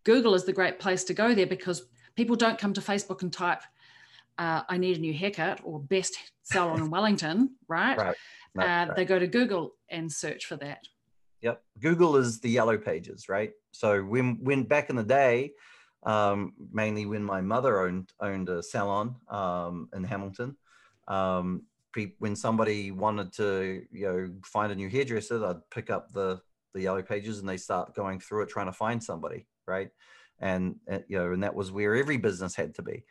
Google 0.04 0.34
is 0.34 0.44
the 0.44 0.52
great 0.52 0.78
place 0.78 1.02
to 1.04 1.14
go 1.14 1.34
there 1.34 1.48
because 1.48 1.86
people 2.14 2.36
don't 2.36 2.56
come 2.56 2.72
to 2.74 2.80
Facebook 2.80 3.22
and 3.22 3.32
type, 3.32 3.62
uh, 4.38 4.62
I 4.68 4.78
need 4.78 4.98
a 4.98 5.00
new 5.00 5.12
haircut 5.12 5.60
or 5.64 5.80
best 5.80 6.16
salon 6.42 6.78
in 6.78 6.90
Wellington, 6.96 7.56
right? 7.66 7.98
Right. 7.98 8.16
Uh, 8.56 8.62
right. 8.62 8.90
They 8.94 9.04
go 9.04 9.18
to 9.18 9.26
Google 9.26 9.74
and 9.90 10.10
search 10.10 10.46
for 10.46 10.54
that. 10.58 10.86
Yep. 11.42 11.60
Google 11.80 12.16
is 12.16 12.38
the 12.38 12.50
yellow 12.50 12.78
pages, 12.78 13.28
right? 13.28 13.50
So 13.72 14.02
when 14.02 14.38
when 14.40 14.62
back 14.62 14.88
in 14.88 14.94
the 14.94 15.02
day, 15.02 15.52
um, 16.06 16.54
mainly 16.72 17.04
when 17.04 17.22
my 17.22 17.40
mother 17.40 17.80
owned 17.80 18.12
owned 18.20 18.48
a 18.48 18.62
salon 18.62 19.16
um, 19.28 19.88
in 19.94 20.04
Hamilton, 20.04 20.56
um, 21.08 21.62
when 22.18 22.36
somebody 22.36 22.90
wanted 22.90 23.32
to 23.34 23.82
you 23.92 24.06
know 24.06 24.30
find 24.44 24.72
a 24.72 24.76
new 24.76 24.88
hairdresser, 24.88 25.38
they'd 25.38 25.70
pick 25.70 25.90
up 25.90 26.12
the 26.12 26.40
the 26.72 26.82
yellow 26.82 27.02
pages 27.02 27.40
and 27.40 27.48
they 27.48 27.56
start 27.56 27.94
going 27.94 28.20
through 28.20 28.42
it 28.42 28.48
trying 28.48 28.66
to 28.66 28.72
find 28.72 29.02
somebody, 29.02 29.46
right? 29.66 29.90
And, 30.38 30.76
and 30.86 31.02
you 31.08 31.18
know, 31.18 31.32
and 31.32 31.42
that 31.42 31.54
was 31.54 31.72
where 31.72 31.96
every 31.96 32.18
business 32.18 32.54
had 32.54 32.74
to 32.74 32.82
be 32.82 33.04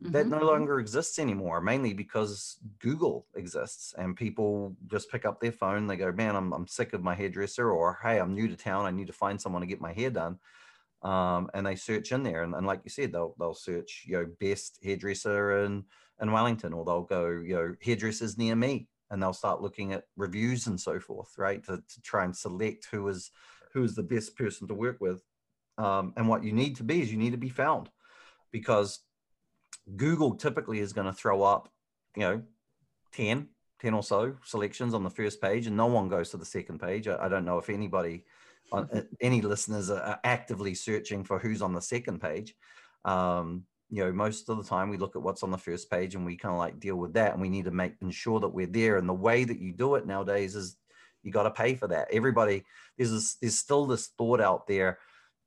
that 0.00 0.26
no 0.26 0.38
mm-hmm. 0.38 0.46
longer 0.46 0.80
exists 0.80 1.18
anymore 1.18 1.60
mainly 1.60 1.92
because 1.92 2.58
google 2.80 3.26
exists 3.36 3.94
and 3.96 4.16
people 4.16 4.76
just 4.88 5.10
pick 5.10 5.24
up 5.24 5.40
their 5.40 5.52
phone 5.52 5.86
they 5.86 5.96
go 5.96 6.12
man 6.12 6.36
i'm, 6.36 6.52
I'm 6.52 6.66
sick 6.66 6.92
of 6.92 7.02
my 7.02 7.14
hairdresser 7.14 7.70
or 7.70 7.98
hey 8.02 8.18
i'm 8.18 8.34
new 8.34 8.48
to 8.48 8.56
town 8.56 8.86
i 8.86 8.90
need 8.90 9.06
to 9.06 9.12
find 9.12 9.40
someone 9.40 9.62
to 9.62 9.66
get 9.66 9.80
my 9.80 9.92
hair 9.92 10.10
done 10.10 10.38
um, 11.04 11.48
and 11.54 11.66
they 11.66 11.76
search 11.76 12.12
in 12.12 12.22
there 12.22 12.42
and, 12.42 12.54
and, 12.54 12.66
like 12.66 12.80
you 12.84 12.90
said 12.90 13.12
they'll, 13.12 13.34
they'll 13.38 13.54
search 13.54 14.04
you 14.06 14.14
know 14.16 14.26
best 14.40 14.78
hairdresser 14.82 15.64
in, 15.64 15.84
in 16.20 16.32
wellington 16.32 16.72
or 16.72 16.84
they'll 16.84 17.02
go 17.02 17.28
you 17.28 17.54
know 17.54 17.74
hairdressers 17.80 18.38
near 18.38 18.56
me 18.56 18.88
and 19.10 19.22
they'll 19.22 19.32
start 19.32 19.62
looking 19.62 19.92
at 19.92 20.04
reviews 20.16 20.66
and 20.66 20.80
so 20.80 20.98
forth 20.98 21.36
right 21.38 21.62
to, 21.64 21.76
to 21.76 22.00
try 22.02 22.24
and 22.24 22.36
select 22.36 22.88
who 22.90 23.06
is 23.08 23.30
who 23.72 23.82
is 23.82 23.94
the 23.94 24.02
best 24.02 24.36
person 24.36 24.66
to 24.66 24.74
work 24.74 24.96
with 25.00 25.22
um, 25.76 26.12
and 26.16 26.28
what 26.28 26.44
you 26.44 26.52
need 26.52 26.76
to 26.76 26.84
be 26.84 27.02
is 27.02 27.10
you 27.10 27.18
need 27.18 27.32
to 27.32 27.36
be 27.36 27.48
found 27.48 27.90
because 28.52 29.00
Google 29.96 30.34
typically 30.34 30.78
is 30.78 30.92
going 30.92 31.06
to 31.06 31.12
throw 31.12 31.42
up, 31.42 31.68
you 32.16 32.22
know, 32.22 32.42
10, 33.12 33.48
10 33.80 33.94
or 33.94 34.02
so 34.02 34.36
selections 34.44 34.94
on 34.94 35.02
the 35.02 35.10
first 35.10 35.40
page, 35.40 35.66
and 35.66 35.76
no 35.76 35.86
one 35.86 36.08
goes 36.08 36.30
to 36.30 36.36
the 36.36 36.44
second 36.44 36.78
page. 36.78 37.08
I, 37.08 37.24
I 37.24 37.28
don't 37.28 37.44
know 37.44 37.58
if 37.58 37.68
anybody, 37.68 38.24
any 39.20 39.40
listeners 39.40 39.90
are 39.90 40.20
actively 40.24 40.74
searching 40.74 41.24
for 41.24 41.38
who's 41.38 41.62
on 41.62 41.74
the 41.74 41.80
second 41.80 42.20
page. 42.20 42.54
Um, 43.04 43.64
you 43.90 44.04
know, 44.04 44.12
most 44.12 44.48
of 44.48 44.56
the 44.56 44.64
time 44.64 44.88
we 44.88 44.96
look 44.96 45.14
at 45.14 45.22
what's 45.22 45.42
on 45.42 45.50
the 45.50 45.58
first 45.58 45.90
page 45.90 46.14
and 46.14 46.24
we 46.24 46.36
kind 46.36 46.52
of 46.52 46.58
like 46.58 46.80
deal 46.80 46.96
with 46.96 47.12
that, 47.14 47.32
and 47.32 47.40
we 47.40 47.48
need 47.48 47.66
to 47.66 47.70
make 47.70 47.94
ensure 48.00 48.40
that 48.40 48.48
we're 48.48 48.66
there. 48.66 48.96
And 48.96 49.08
the 49.08 49.14
way 49.14 49.44
that 49.44 49.60
you 49.60 49.72
do 49.72 49.94
it 49.94 50.06
nowadays 50.06 50.56
is 50.56 50.76
you 51.22 51.32
got 51.32 51.44
to 51.44 51.50
pay 51.50 51.74
for 51.74 51.88
that. 51.88 52.08
Everybody, 52.12 52.64
there's 52.96 53.10
this, 53.10 53.34
there's 53.36 53.58
still 53.58 53.86
this 53.86 54.08
thought 54.18 54.40
out 54.40 54.66
there 54.66 54.98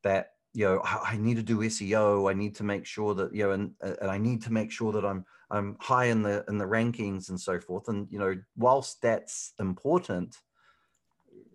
that 0.04 0.32
you 0.54 0.66
know 0.66 0.82
I 0.84 1.18
need 1.18 1.38
to 1.38 1.44
do 1.44 1.60
SEO. 1.60 2.30
I 2.30 2.34
need 2.34 2.56
to 2.56 2.64
make 2.64 2.86
sure 2.86 3.14
that 3.16 3.34
you 3.34 3.44
know, 3.44 3.52
and, 3.52 3.72
and 3.82 4.10
I 4.10 4.18
need 4.18 4.42
to 4.44 4.54
make 4.54 4.72
sure 4.72 4.92
that 4.94 5.06
I'm 5.06 5.26
I'm 5.50 5.78
high 5.80 6.06
in 6.06 6.22
the 6.22 6.44
in 6.48 6.58
the 6.58 6.66
rankings 6.66 7.30
and 7.30 7.40
so 7.40 7.60
forth. 7.60 7.88
And 7.88 8.08
you 8.10 8.20
know, 8.20 8.36
whilst 8.56 9.02
that's 9.02 9.54
important, 9.60 10.36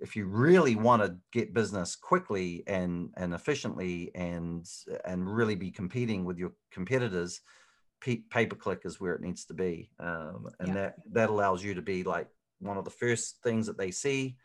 if 0.02 0.16
you 0.16 0.26
really 0.26 0.74
want 0.74 1.02
to 1.02 1.16
get 1.32 1.54
business 1.54 1.96
quickly 1.96 2.64
and 2.66 3.10
and 3.16 3.32
efficiently 3.32 4.10
and 4.14 4.68
and 5.04 5.34
really 5.34 5.54
be 5.54 5.70
competing 5.70 6.24
with 6.24 6.38
your 6.38 6.52
competitors, 6.70 7.40
pay 8.00 8.46
per 8.46 8.56
click 8.56 8.80
is 8.84 9.00
where 9.00 9.14
it 9.14 9.22
needs 9.22 9.44
to 9.46 9.54
be, 9.54 9.90
um, 10.00 10.48
and 10.58 10.68
yeah. 10.68 10.74
that 10.74 10.94
that 11.12 11.30
allows 11.30 11.62
you 11.62 11.74
to 11.74 11.82
be 11.82 12.02
like 12.02 12.28
one 12.58 12.76
of 12.76 12.84
the 12.84 12.90
first 12.90 13.42
things 13.42 13.66
that 13.66 13.78
they 13.78 13.90
see. 13.90 14.36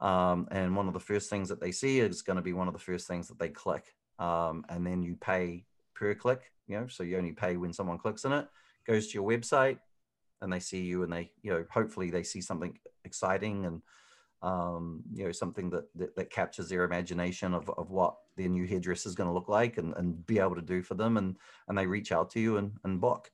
Um, 0.00 0.48
and 0.50 0.74
one 0.74 0.88
of 0.88 0.94
the 0.94 1.00
first 1.00 1.28
things 1.28 1.50
that 1.50 1.60
they 1.60 1.72
see 1.72 2.00
is 2.00 2.22
going 2.22 2.36
to 2.36 2.42
be 2.42 2.54
one 2.54 2.68
of 2.68 2.72
the 2.72 2.80
first 2.80 3.06
things 3.06 3.28
that 3.28 3.38
they 3.38 3.50
click 3.50 3.84
um, 4.20 4.64
and 4.68 4.86
then 4.86 5.02
you 5.02 5.16
pay 5.16 5.64
per 5.94 6.14
click. 6.14 6.52
You 6.68 6.80
know, 6.80 6.86
so 6.86 7.02
you 7.02 7.18
only 7.18 7.32
pay 7.32 7.56
when 7.56 7.72
someone 7.72 7.98
clicks 7.98 8.24
on 8.24 8.32
it, 8.32 8.46
goes 8.86 9.08
to 9.08 9.14
your 9.14 9.28
website, 9.28 9.78
and 10.40 10.52
they 10.52 10.60
see 10.60 10.82
you, 10.82 11.02
and 11.02 11.12
they, 11.12 11.32
you 11.42 11.50
know, 11.50 11.64
hopefully 11.68 12.10
they 12.10 12.22
see 12.22 12.40
something 12.40 12.78
exciting 13.04 13.66
and 13.66 13.82
um, 14.42 15.02
you 15.12 15.24
know 15.24 15.32
something 15.32 15.70
that, 15.70 15.84
that, 15.94 16.16
that 16.16 16.30
captures 16.30 16.68
their 16.68 16.84
imagination 16.84 17.54
of, 17.54 17.68
of 17.70 17.90
what 17.90 18.16
their 18.36 18.48
new 18.48 18.66
hairdresser 18.66 19.08
is 19.08 19.14
going 19.14 19.28
to 19.28 19.34
look 19.34 19.48
like 19.48 19.78
and, 19.78 19.94
and 19.96 20.26
be 20.26 20.38
able 20.38 20.54
to 20.54 20.62
do 20.62 20.82
for 20.82 20.94
them, 20.94 21.16
and 21.16 21.36
and 21.68 21.76
they 21.76 21.86
reach 21.86 22.12
out 22.12 22.30
to 22.30 22.40
you 22.40 22.56
and 22.56 22.72
and 22.84 23.00
book. 23.00 23.30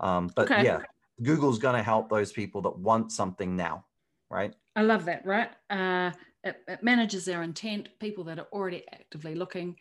Um, 0.00 0.30
but 0.34 0.50
okay. 0.50 0.64
yeah, 0.64 0.80
Google's 1.22 1.58
going 1.58 1.76
to 1.76 1.82
help 1.82 2.08
those 2.08 2.32
people 2.32 2.62
that 2.62 2.78
want 2.78 3.12
something 3.12 3.56
now, 3.56 3.84
right? 4.30 4.54
I 4.74 4.82
love 4.82 5.04
that. 5.06 5.24
Right, 5.24 5.50
uh, 5.70 6.12
it, 6.44 6.62
it 6.68 6.82
manages 6.82 7.24
their 7.24 7.42
intent. 7.42 7.88
People 7.98 8.24
that 8.24 8.38
are 8.38 8.48
already 8.52 8.84
actively 8.92 9.34
looking 9.34 9.76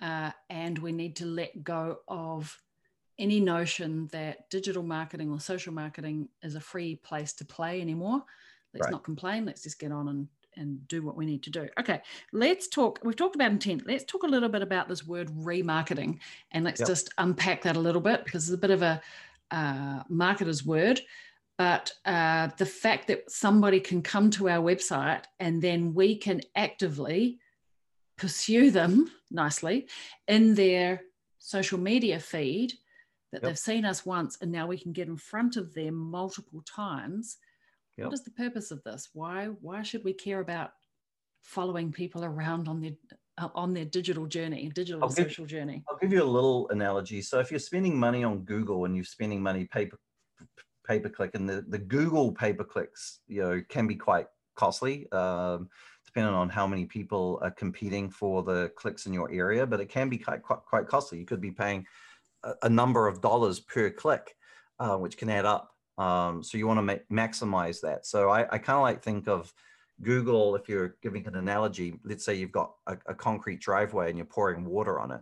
uh, 0.00 0.30
and 0.48 0.78
we 0.78 0.92
need 0.92 1.16
to 1.16 1.26
let 1.26 1.64
go 1.64 1.98
of 2.08 2.60
any 3.18 3.40
notion 3.40 4.08
that 4.12 4.48
digital 4.48 4.82
marketing 4.82 5.30
or 5.30 5.40
social 5.40 5.72
marketing 5.72 6.28
is 6.42 6.54
a 6.54 6.60
free 6.60 6.94
place 6.94 7.32
to 7.32 7.44
play 7.44 7.80
anymore. 7.80 8.22
Let's 8.78 8.86
right. 8.86 8.92
not 8.92 9.04
complain. 9.04 9.44
Let's 9.44 9.62
just 9.62 9.78
get 9.78 9.92
on 9.92 10.08
and, 10.08 10.28
and 10.56 10.86
do 10.88 11.02
what 11.02 11.16
we 11.16 11.26
need 11.26 11.42
to 11.44 11.50
do. 11.50 11.68
Okay, 11.80 12.00
let's 12.32 12.68
talk. 12.68 13.00
We've 13.02 13.16
talked 13.16 13.34
about 13.34 13.50
intent. 13.50 13.86
Let's 13.86 14.04
talk 14.04 14.22
a 14.22 14.28
little 14.28 14.48
bit 14.48 14.62
about 14.62 14.88
this 14.88 15.06
word 15.06 15.28
remarketing 15.30 16.18
and 16.52 16.64
let's 16.64 16.80
yep. 16.80 16.88
just 16.88 17.10
unpack 17.18 17.62
that 17.62 17.76
a 17.76 17.80
little 17.80 18.00
bit 18.00 18.24
because 18.24 18.48
it's 18.48 18.54
a 18.54 18.58
bit 18.58 18.70
of 18.70 18.82
a 18.82 19.00
uh, 19.50 20.02
marketer's 20.10 20.64
word. 20.64 21.00
But 21.56 21.92
uh, 22.04 22.50
the 22.56 22.66
fact 22.66 23.08
that 23.08 23.30
somebody 23.30 23.80
can 23.80 24.00
come 24.00 24.30
to 24.30 24.48
our 24.48 24.62
website 24.62 25.24
and 25.40 25.60
then 25.60 25.92
we 25.92 26.14
can 26.16 26.40
actively 26.54 27.40
pursue 28.16 28.70
them 28.70 29.10
nicely 29.30 29.88
in 30.28 30.54
their 30.54 31.02
social 31.38 31.78
media 31.78 32.20
feed 32.20 32.74
that 33.32 33.42
yep. 33.42 33.50
they've 33.50 33.58
seen 33.58 33.84
us 33.84 34.06
once 34.06 34.38
and 34.40 34.52
now 34.52 34.66
we 34.66 34.78
can 34.78 34.92
get 34.92 35.08
in 35.08 35.16
front 35.16 35.56
of 35.56 35.74
them 35.74 35.94
multiple 35.94 36.62
times 36.62 37.38
yep. 37.98 38.06
what 38.06 38.14
is 38.14 38.24
the 38.24 38.30
purpose 38.30 38.70
of 38.70 38.82
this 38.84 39.10
why 39.12 39.46
why 39.60 39.82
should 39.82 40.04
we 40.04 40.12
care 40.12 40.40
about 40.40 40.70
following 41.42 41.92
people 41.92 42.24
around 42.24 42.68
on 42.68 42.80
their 42.80 42.92
uh, 43.38 43.48
on 43.54 43.72
their 43.72 43.84
digital 43.84 44.26
journey, 44.26 44.70
digital 44.74 45.02
I'll 45.02 45.10
social 45.10 45.44
give, 45.44 45.50
journey? 45.50 45.84
I'll 45.88 45.96
give 45.96 46.12
you 46.12 46.22
a 46.22 46.24
little 46.24 46.68
analogy. 46.70 47.22
So 47.22 47.38
if 47.38 47.50
you're 47.50 47.60
spending 47.60 47.98
money 47.98 48.24
on 48.24 48.40
Google 48.40 48.84
and 48.84 48.94
you're 48.96 49.04
spending 49.04 49.40
money 49.40 49.64
paper 49.64 49.98
pay 50.86 50.98
per 50.98 51.08
click, 51.08 51.32
and 51.34 51.48
the, 51.48 51.64
the 51.68 51.78
Google 51.78 52.32
pay 52.32 52.52
per 52.52 52.64
clicks, 52.64 53.20
you 53.28 53.42
know, 53.42 53.62
can 53.68 53.86
be 53.86 53.94
quite 53.94 54.26
costly, 54.56 55.10
um, 55.12 55.68
depending 56.04 56.34
on 56.34 56.48
how 56.48 56.66
many 56.66 56.84
people 56.84 57.38
are 57.42 57.50
competing 57.50 58.10
for 58.10 58.42
the 58.42 58.72
clicks 58.76 59.06
in 59.06 59.12
your 59.12 59.30
area. 59.30 59.66
But 59.66 59.80
it 59.80 59.88
can 59.88 60.08
be 60.08 60.18
quite 60.18 60.42
quite, 60.42 60.64
quite 60.68 60.88
costly. 60.88 61.18
You 61.18 61.26
could 61.26 61.40
be 61.40 61.52
paying 61.52 61.86
a, 62.42 62.54
a 62.64 62.68
number 62.68 63.06
of 63.06 63.20
dollars 63.20 63.60
per 63.60 63.90
click, 63.90 64.34
uh, 64.80 64.96
which 64.96 65.16
can 65.16 65.30
add 65.30 65.44
up. 65.44 65.70
Um, 65.98 66.42
so 66.42 66.56
you 66.56 66.66
want 66.66 66.78
to 66.78 66.82
ma- 66.82 67.26
maximize 67.26 67.80
that. 67.82 68.06
So 68.06 68.30
I, 68.30 68.42
I 68.42 68.58
kind 68.58 68.76
of 68.76 68.82
like 68.82 69.02
think 69.02 69.28
of 69.28 69.52
Google, 70.02 70.54
if 70.54 70.68
you're 70.68 70.96
giving 71.02 71.26
an 71.26 71.34
analogy, 71.34 71.98
let's 72.04 72.24
say 72.24 72.34
you've 72.34 72.52
got 72.52 72.72
a, 72.86 72.96
a 73.06 73.14
concrete 73.14 73.60
driveway 73.60 74.08
and 74.08 74.16
you're 74.16 74.26
pouring 74.26 74.64
water 74.64 75.00
on 75.00 75.10
it. 75.10 75.20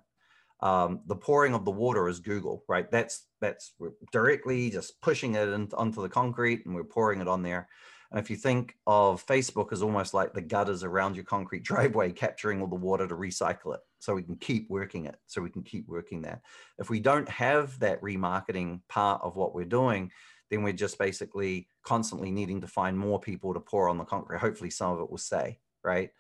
Um, 0.61 1.01
the 1.07 1.17
pouring 1.17 1.55
of 1.55 1.65
the 1.65 1.71
water 1.71 2.09
is 2.09 2.21
Google, 2.21 2.65
right? 2.69 2.91
That's 2.91 3.27
that's 3.41 3.73
directly 4.13 4.71
just 4.71 5.01
pushing 5.01 5.35
it 5.35 5.49
in, 5.49 5.69
onto 5.75 6.03
the 6.03 6.09
concrete 6.09 6.65
and 6.65 6.75
we're 6.75 6.85
pouring 6.85 7.21
it 7.21 7.29
on 7.29 7.43
there. 7.43 7.69
And 8.11 8.21
if 8.21 8.31
you 8.31 8.37
think 8.37 8.75
of 8.87 9.27
Facebook 9.27 9.73
as 9.73 9.83
almost 9.83 10.15
like 10.15 10.33
the 10.33 10.41
gutters 10.41 10.85
around 10.85 11.17
your 11.17 11.25
concrete 11.25 11.63
driveway, 11.71 12.13
capturing 12.13 12.61
all 12.61 12.69
the 12.69 12.77
water 12.77 13.07
to 13.07 13.15
recycle 13.15 13.75
it 13.75 13.81
so 13.99 14.15
we 14.15 14.23
can 14.23 14.37
keep 14.37 14.71
working 14.71 15.07
it, 15.07 15.17
so 15.27 15.43
we 15.43 15.51
can 15.51 15.63
keep 15.63 15.89
working 15.89 16.23
that. 16.23 16.41
If 16.79 16.89
we 16.91 17.01
don't 17.01 17.29
have 17.29 17.79
that 17.81 18.01
remarketing 18.01 18.81
part 18.89 19.21
of 19.23 19.37
what 19.37 19.55
we're 19.55 19.65
doing, 19.65 20.11
then 20.51 20.63
we're 20.63 20.73
just 20.73 20.99
basically 20.99 21.69
constantly 21.83 22.31
needing 22.31 22.61
to 22.61 22.67
find 22.67 22.99
more 22.99 23.21
people 23.21 23.55
to 23.55 23.61
pour 23.61 23.89
on 23.89 23.99
the 23.99 24.05
concrete. 24.05 24.39
Hopefully, 24.39 24.71
some 24.71 24.93
of 24.93 25.01
it 25.01 25.11
will 25.11 25.19
stay, 25.19 25.59
right? 25.83 26.11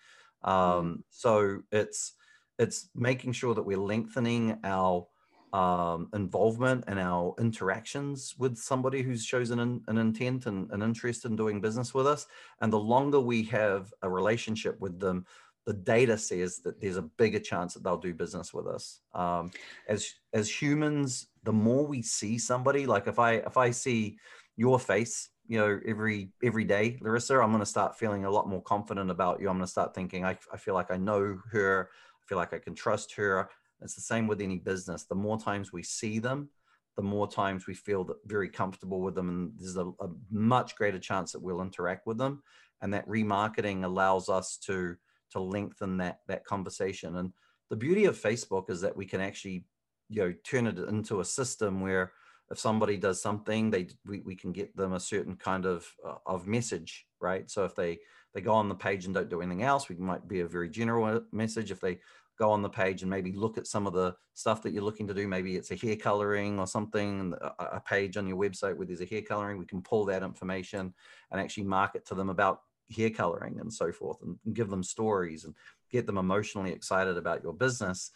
Mm-hmm. 0.45 0.51
Um, 0.51 1.05
so 1.11 1.61
it's 1.73 2.13
it's 2.59 2.89
making 2.95 3.33
sure 3.33 3.55
that 3.55 3.63
we're 3.63 3.79
lengthening 3.79 4.59
our 4.65 5.07
um, 5.53 6.09
involvement 6.15 6.85
and 6.87 6.99
our 6.99 7.35
interactions 7.39 8.35
with 8.39 8.57
somebody 8.57 9.03
who's 9.03 9.25
chosen 9.25 9.61
an, 9.61 9.83
an 9.89 9.99
intent 9.99 10.47
and 10.47 10.71
an 10.71 10.83
interest 10.83 11.25
in 11.25 11.37
doing 11.37 11.61
business 11.61 11.95
with 11.95 12.07
us. 12.07 12.27
And 12.61 12.73
the 12.73 12.79
longer 12.79 13.21
we 13.21 13.43
have 13.45 13.93
a 14.03 14.09
relationship 14.09 14.81
with 14.81 14.99
them, 14.99 15.25
the 15.67 15.75
data 15.75 16.17
says 16.17 16.61
that 16.61 16.81
there's 16.81 16.97
a 16.97 17.03
bigger 17.03 17.41
chance 17.41 17.75
that 17.75 17.83
they'll 17.83 17.97
do 17.97 18.15
business 18.15 18.55
with 18.55 18.67
us. 18.67 19.01
Um, 19.15 19.51
as 19.89 20.09
as 20.33 20.49
humans, 20.49 21.27
the 21.43 21.53
more 21.53 21.85
we 21.85 22.03
see 22.03 22.39
somebody, 22.39 22.87
like 22.87 23.09
if 23.09 23.19
I 23.19 23.35
if 23.35 23.57
I 23.57 23.73
see 23.73 24.17
your 24.57 24.79
face, 24.79 25.29
you 25.49 25.59
know, 25.59 25.81
every 25.85 26.31
every 26.43 26.65
day, 26.65 26.99
Larissa, 27.01 27.41
I'm 27.41 27.51
going 27.51 27.61
to 27.61 27.67
start 27.67 27.99
feeling 27.99 28.25
a 28.25 28.31
lot 28.31 28.49
more 28.49 28.63
confident 28.63 29.11
about 29.11 29.41
you. 29.41 29.49
I'm 29.49 29.57
going 29.57 29.67
to 29.67 29.71
start 29.71 29.95
thinking, 29.95 30.25
I, 30.25 30.39
I 30.53 30.57
feel 30.57 30.75
like 30.75 30.93
I 30.93 30.97
know 30.97 31.39
her. 31.51 31.91
I 31.93 32.23
feel 32.29 32.39
like 32.39 32.55
I 32.55 32.59
can 32.59 32.75
trust 32.75 33.15
her. 33.17 33.49
It's 33.83 33.95
the 33.95 34.01
same 34.01 34.27
with 34.29 34.41
any 34.41 34.59
business. 34.59 35.05
The 35.05 35.15
more 35.17 35.39
times 35.39 35.73
we 35.73 35.83
see 35.83 36.19
them, 36.21 36.49
the 36.97 37.03
more 37.03 37.29
times 37.29 37.67
we 37.67 37.75
feel 37.75 38.09
very 38.25 38.49
comfortable 38.49 39.01
with 39.01 39.17
them, 39.17 39.29
and 39.29 39.53
there's 39.59 39.77
a, 39.77 39.87
a 39.87 40.09
much 40.31 40.77
greater 40.77 40.99
chance 40.99 41.33
that 41.33 41.43
we'll 41.43 41.61
interact 41.61 42.07
with 42.07 42.19
them. 42.19 42.43
And 42.83 42.95
that 42.95 43.09
remarketing 43.09 43.85
allows 43.85 44.29
us 44.29 44.59
to 44.67 44.97
to 45.33 45.41
lengthen 45.41 45.97
that 45.99 46.21
that 46.29 46.45
conversation. 46.45 47.17
And 47.17 47.33
the 47.71 47.77
beauty 47.77 48.05
of 48.05 48.21
Facebook 48.21 48.71
is 48.71 48.81
that 48.81 48.97
we 48.97 49.07
can 49.07 49.21
actually, 49.21 49.65
you 50.09 50.23
know, 50.23 50.35
turn 50.45 50.67
it 50.67 50.79
into 50.79 51.21
a 51.21 51.25
system 51.25 51.81
where 51.81 52.13
if 52.51 52.59
somebody 52.59 52.97
does 52.97 53.21
something, 53.21 53.71
they 53.71 53.89
we, 54.05 54.21
we 54.21 54.37
can 54.37 54.53
get 54.53 54.77
them 54.77 54.93
a 54.93 55.01
certain 55.01 55.37
kind 55.37 55.67
of 55.67 55.87
uh, 56.07 56.17
of 56.27 56.47
message, 56.47 57.07
right? 57.21 57.51
So 57.51 57.65
if 57.65 57.75
they 57.75 57.99
they 58.35 58.41
go 58.41 58.53
on 58.53 58.69
the 58.69 58.75
page 58.75 59.07
and 59.07 59.15
don't 59.15 59.31
do 59.31 59.41
anything 59.41 59.63
else, 59.63 59.89
we 59.89 59.97
might 59.97 60.29
be 60.29 60.41
a 60.41 60.47
very 60.47 60.69
general 60.69 61.23
message. 61.33 61.71
If 61.71 61.81
they 61.81 61.99
go 62.39 62.51
on 62.51 62.63
the 62.63 62.69
page 62.69 63.03
and 63.03 63.11
maybe 63.11 63.33
look 63.33 63.57
at 63.59 63.67
some 63.67 63.87
of 63.87 63.95
the 63.95 64.15
stuff 64.35 64.63
that 64.63 64.73
you're 64.73 64.83
looking 64.83 65.07
to 65.09 65.15
do, 65.15 65.27
maybe 65.27 65.57
it's 65.57 65.71
a 65.71 65.77
hair 65.77 65.97
coloring 65.97 66.59
or 66.59 66.67
something, 66.67 67.35
a, 67.41 67.65
a 67.65 67.81
page 67.81 68.17
on 68.17 68.27
your 68.27 68.37
website 68.37 68.77
where 68.77 68.87
there's 68.87 69.01
a 69.01 69.07
hair 69.07 69.23
coloring, 69.23 69.59
we 69.59 69.65
can 69.65 69.81
pull 69.81 70.05
that 70.05 70.23
information 70.23 70.93
and 71.31 71.41
actually 71.41 71.65
market 71.65 72.05
to 72.07 72.15
them 72.15 72.29
about 72.29 72.61
hair 72.95 73.11
coloring 73.11 73.59
and 73.61 73.73
so 73.73 73.91
forth 73.91 74.19
and, 74.23 74.37
and 74.45 74.55
give 74.55 74.69
them 74.69 74.83
stories 74.83 75.45
and 75.45 75.55
get 75.91 76.07
them 76.07 76.19
emotionally 76.19 76.73
excited 76.73 77.17
about 77.17 77.43
your 77.43 77.53
business 77.53 78.11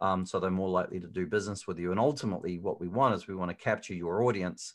um, 0.00 0.26
so 0.26 0.38
they're 0.38 0.50
more 0.50 0.68
likely 0.68 1.00
to 1.00 1.06
do 1.06 1.26
business 1.26 1.66
with 1.66 1.78
you. 1.78 1.90
And 1.90 2.00
ultimately 2.00 2.58
what 2.58 2.80
we 2.80 2.88
want 2.88 3.14
is 3.14 3.26
we 3.26 3.34
want 3.34 3.50
to 3.50 3.64
capture 3.64 3.94
your 3.94 4.24
audience 4.24 4.74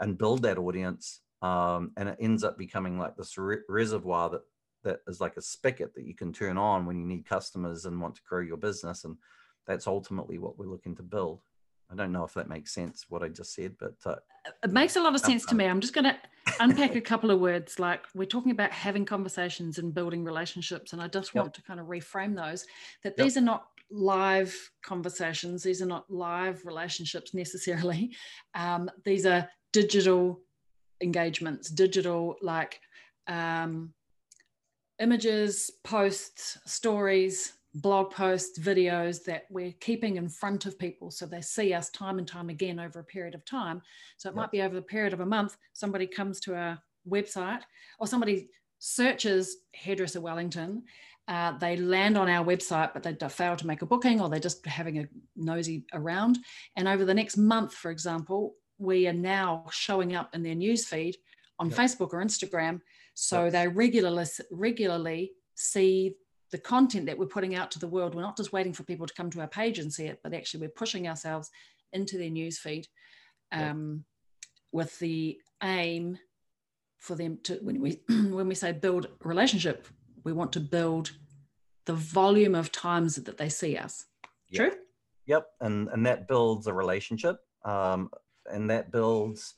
and 0.00 0.18
build 0.18 0.42
that 0.42 0.58
audience 0.58 1.20
um, 1.42 1.92
and 1.96 2.08
it 2.08 2.16
ends 2.20 2.44
up 2.44 2.58
becoming 2.58 2.98
like 2.98 3.16
this 3.16 3.38
re- 3.38 3.58
reservoir 3.68 4.30
that 4.30 4.42
that 4.84 5.00
is 5.08 5.20
like 5.20 5.36
a 5.36 5.42
spigot 5.42 5.94
that 5.94 6.06
you 6.06 6.14
can 6.14 6.32
turn 6.32 6.56
on 6.56 6.86
when 6.86 6.96
you 6.96 7.04
need 7.04 7.26
customers 7.26 7.86
and 7.86 8.00
want 8.00 8.14
to 8.14 8.22
grow 8.28 8.40
your 8.40 8.56
business. 8.56 9.04
And 9.04 9.16
that's 9.66 9.88
ultimately 9.88 10.38
what 10.38 10.58
we're 10.58 10.70
looking 10.70 10.94
to 10.96 11.02
build 11.02 11.40
I 11.90 11.94
don't 11.94 12.12
know 12.12 12.24
if 12.24 12.34
that 12.34 12.48
makes 12.48 12.74
sense 12.74 13.06
what 13.08 13.22
I 13.22 13.28
just 13.28 13.54
said, 13.54 13.76
but 13.78 13.94
uh, 14.04 14.16
it 14.64 14.72
makes 14.72 14.96
a 14.96 15.00
lot 15.00 15.14
of 15.14 15.20
sense 15.20 15.44
to 15.46 15.54
me. 15.54 15.66
I'm 15.66 15.80
just 15.80 15.94
going 15.94 16.04
to 16.04 16.16
unpack 16.60 16.96
a 16.96 17.00
couple 17.00 17.30
of 17.30 17.40
words. 17.40 17.78
Like 17.78 18.04
we're 18.14 18.24
talking 18.24 18.50
about 18.50 18.72
having 18.72 19.04
conversations 19.04 19.78
and 19.78 19.94
building 19.94 20.24
relationships, 20.24 20.92
and 20.92 21.00
I 21.00 21.08
just 21.08 21.34
want 21.34 21.46
yep. 21.46 21.54
to 21.54 21.62
kind 21.62 21.78
of 21.78 21.86
reframe 21.86 22.34
those. 22.34 22.66
That 23.04 23.14
yep. 23.16 23.24
these 23.24 23.36
are 23.36 23.42
not 23.42 23.66
live 23.90 24.54
conversations; 24.82 25.62
these 25.62 25.80
are 25.80 25.86
not 25.86 26.10
live 26.10 26.64
relationships 26.64 27.34
necessarily. 27.34 28.14
Um, 28.54 28.90
these 29.04 29.26
are 29.26 29.50
digital 29.74 30.40
engagements, 31.02 31.68
digital 31.68 32.36
like 32.40 32.80
um, 33.26 33.92
images, 34.98 35.70
posts, 35.84 36.58
stories, 36.64 37.52
blog 37.82 38.10
posts, 38.10 38.58
videos 38.58 39.22
that 39.24 39.44
we're 39.50 39.72
keeping 39.80 40.16
in 40.16 40.28
front 40.28 40.66
of 40.66 40.78
people 40.78 41.10
so 41.10 41.26
they 41.26 41.42
see 41.42 41.74
us 41.74 41.90
time 41.90 42.18
and 42.18 42.26
time 42.26 42.48
again 42.48 42.78
over 42.78 43.00
a 43.00 43.04
period 43.04 43.34
of 43.34 43.44
time. 43.44 43.82
So 44.16 44.28
it 44.28 44.32
yep. 44.32 44.36
might 44.36 44.50
be 44.50 44.62
over 44.62 44.74
the 44.74 44.82
period 44.82 45.12
of 45.12 45.20
a 45.20 45.26
month, 45.26 45.56
somebody 45.72 46.06
comes 46.06 46.40
to 46.40 46.54
our 46.54 46.78
website 47.08 47.62
or 47.98 48.06
somebody 48.06 48.48
searches 48.78 49.56
hairdresser 49.74 50.20
Wellington. 50.20 50.84
Uh, 51.28 51.58
they 51.58 51.76
land 51.76 52.16
on 52.16 52.28
our 52.28 52.44
website, 52.44 52.92
but 52.94 53.02
they 53.02 53.14
fail 53.28 53.56
to 53.56 53.66
make 53.66 53.82
a 53.82 53.86
booking 53.86 54.20
or 54.20 54.28
they're 54.28 54.38
just 54.38 54.64
having 54.64 55.00
a 55.00 55.08
nosy 55.34 55.84
around. 55.92 56.38
And 56.76 56.86
over 56.86 57.04
the 57.04 57.14
next 57.14 57.36
month, 57.36 57.74
for 57.74 57.90
example, 57.90 58.54
we 58.78 59.08
are 59.08 59.12
now 59.12 59.66
showing 59.70 60.14
up 60.14 60.34
in 60.34 60.42
their 60.42 60.54
newsfeed 60.54 61.14
on 61.58 61.68
yep. 61.68 61.78
Facebook 61.78 62.12
or 62.12 62.22
Instagram. 62.22 62.80
So 63.14 63.44
yep. 63.44 63.52
they 63.52 63.68
regularly 63.68 64.26
regularly 64.50 65.32
see 65.54 66.14
the 66.52 66.58
content 66.58 67.06
that 67.06 67.18
we're 67.18 67.26
putting 67.26 67.54
out 67.54 67.70
to 67.72 67.78
the 67.78 67.88
world, 67.88 68.14
we're 68.14 68.22
not 68.22 68.36
just 68.36 68.52
waiting 68.52 68.72
for 68.72 68.84
people 68.84 69.06
to 69.06 69.14
come 69.14 69.30
to 69.30 69.40
our 69.40 69.48
page 69.48 69.78
and 69.78 69.92
see 69.92 70.06
it, 70.06 70.20
but 70.22 70.34
actually 70.34 70.60
we're 70.60 70.70
pushing 70.70 71.08
ourselves 71.08 71.50
into 71.92 72.18
their 72.18 72.30
newsfeed 72.30 72.86
um, 73.52 74.04
yeah. 74.40 74.48
with 74.72 74.98
the 74.98 75.38
aim 75.62 76.18
for 76.98 77.14
them 77.14 77.38
to 77.44 77.54
when 77.62 77.80
we 77.80 78.00
when 78.08 78.48
we 78.48 78.54
say 78.54 78.72
build 78.72 79.08
relationship, 79.22 79.86
we 80.24 80.32
want 80.32 80.52
to 80.52 80.60
build 80.60 81.12
the 81.84 81.94
volume 81.94 82.54
of 82.54 82.72
times 82.72 83.16
that 83.16 83.38
they 83.38 83.48
see 83.48 83.76
us. 83.76 84.06
True. 84.54 84.72
Yep, 85.26 85.46
and 85.60 85.88
and 85.88 86.06
that 86.06 86.28
builds 86.28 86.66
a 86.66 86.72
relationship, 86.72 87.38
um, 87.64 88.10
and 88.46 88.70
that 88.70 88.92
builds 88.92 89.54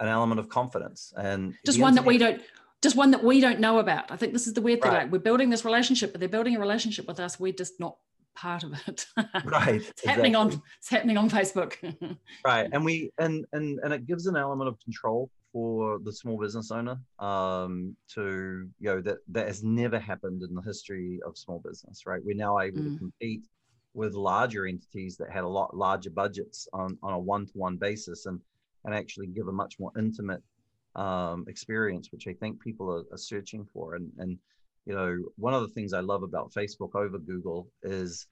an 0.00 0.08
element 0.08 0.40
of 0.40 0.48
confidence 0.48 1.12
and 1.16 1.54
just 1.64 1.78
one 1.78 1.94
that 1.94 2.04
we 2.04 2.18
don't 2.18 2.42
just 2.82 2.96
one 2.96 3.12
that 3.12 3.22
we 3.22 3.40
don't 3.40 3.60
know 3.60 3.78
about. 3.78 4.10
I 4.10 4.16
think 4.16 4.32
this 4.32 4.46
is 4.46 4.54
the 4.54 4.60
weird 4.60 4.82
thing. 4.82 4.92
Right. 4.92 5.04
Like 5.04 5.12
we're 5.12 5.20
building 5.20 5.50
this 5.50 5.64
relationship, 5.64 6.12
but 6.12 6.20
they're 6.20 6.28
building 6.28 6.56
a 6.56 6.60
relationship 6.60 7.06
with 7.06 7.20
us. 7.20 7.38
We're 7.38 7.52
just 7.52 7.78
not 7.78 7.96
part 8.34 8.64
of 8.64 8.72
it. 8.86 9.06
right. 9.44 9.76
it's 9.76 9.88
exactly. 9.90 10.08
happening 10.08 10.36
on 10.36 10.62
it's 10.78 10.88
happening 10.90 11.16
on 11.16 11.30
Facebook. 11.30 11.76
right. 12.44 12.68
And 12.72 12.84
we 12.84 13.10
and 13.18 13.46
and 13.52 13.78
and 13.82 13.94
it 13.94 14.06
gives 14.06 14.26
an 14.26 14.36
element 14.36 14.68
of 14.68 14.78
control 14.80 15.30
for 15.52 15.98
the 16.00 16.12
small 16.12 16.38
business 16.38 16.70
owner 16.70 16.98
um, 17.18 17.96
to 18.14 18.68
you 18.80 18.88
know 18.88 19.00
that 19.00 19.18
that 19.28 19.46
has 19.46 19.62
never 19.62 19.98
happened 19.98 20.42
in 20.42 20.54
the 20.54 20.62
history 20.62 21.20
of 21.24 21.38
small 21.38 21.60
business. 21.64 22.04
Right. 22.04 22.20
We're 22.24 22.36
now 22.36 22.58
able 22.58 22.80
mm. 22.80 22.94
to 22.94 22.98
compete 22.98 23.44
with 23.94 24.14
larger 24.14 24.66
entities 24.66 25.16
that 25.18 25.30
had 25.30 25.44
a 25.44 25.48
lot 25.48 25.76
larger 25.76 26.10
budgets 26.10 26.66
on 26.72 26.98
on 27.02 27.12
a 27.12 27.18
one 27.18 27.46
to 27.46 27.52
one 27.54 27.76
basis 27.76 28.26
and 28.26 28.40
and 28.84 28.94
actually 28.94 29.28
give 29.28 29.46
a 29.46 29.52
much 29.52 29.78
more 29.78 29.92
intimate 29.96 30.42
um, 30.94 31.44
experience, 31.48 32.12
which 32.12 32.26
I 32.28 32.34
think 32.34 32.60
people 32.60 32.90
are, 32.90 33.04
are, 33.14 33.18
searching 33.18 33.66
for. 33.72 33.94
And, 33.94 34.10
and, 34.18 34.38
you 34.84 34.94
know, 34.94 35.16
one 35.36 35.54
of 35.54 35.62
the 35.62 35.68
things 35.68 35.92
I 35.92 36.00
love 36.00 36.22
about 36.22 36.52
Facebook 36.52 36.94
over 36.94 37.18
Google 37.18 37.68
is, 37.82 38.26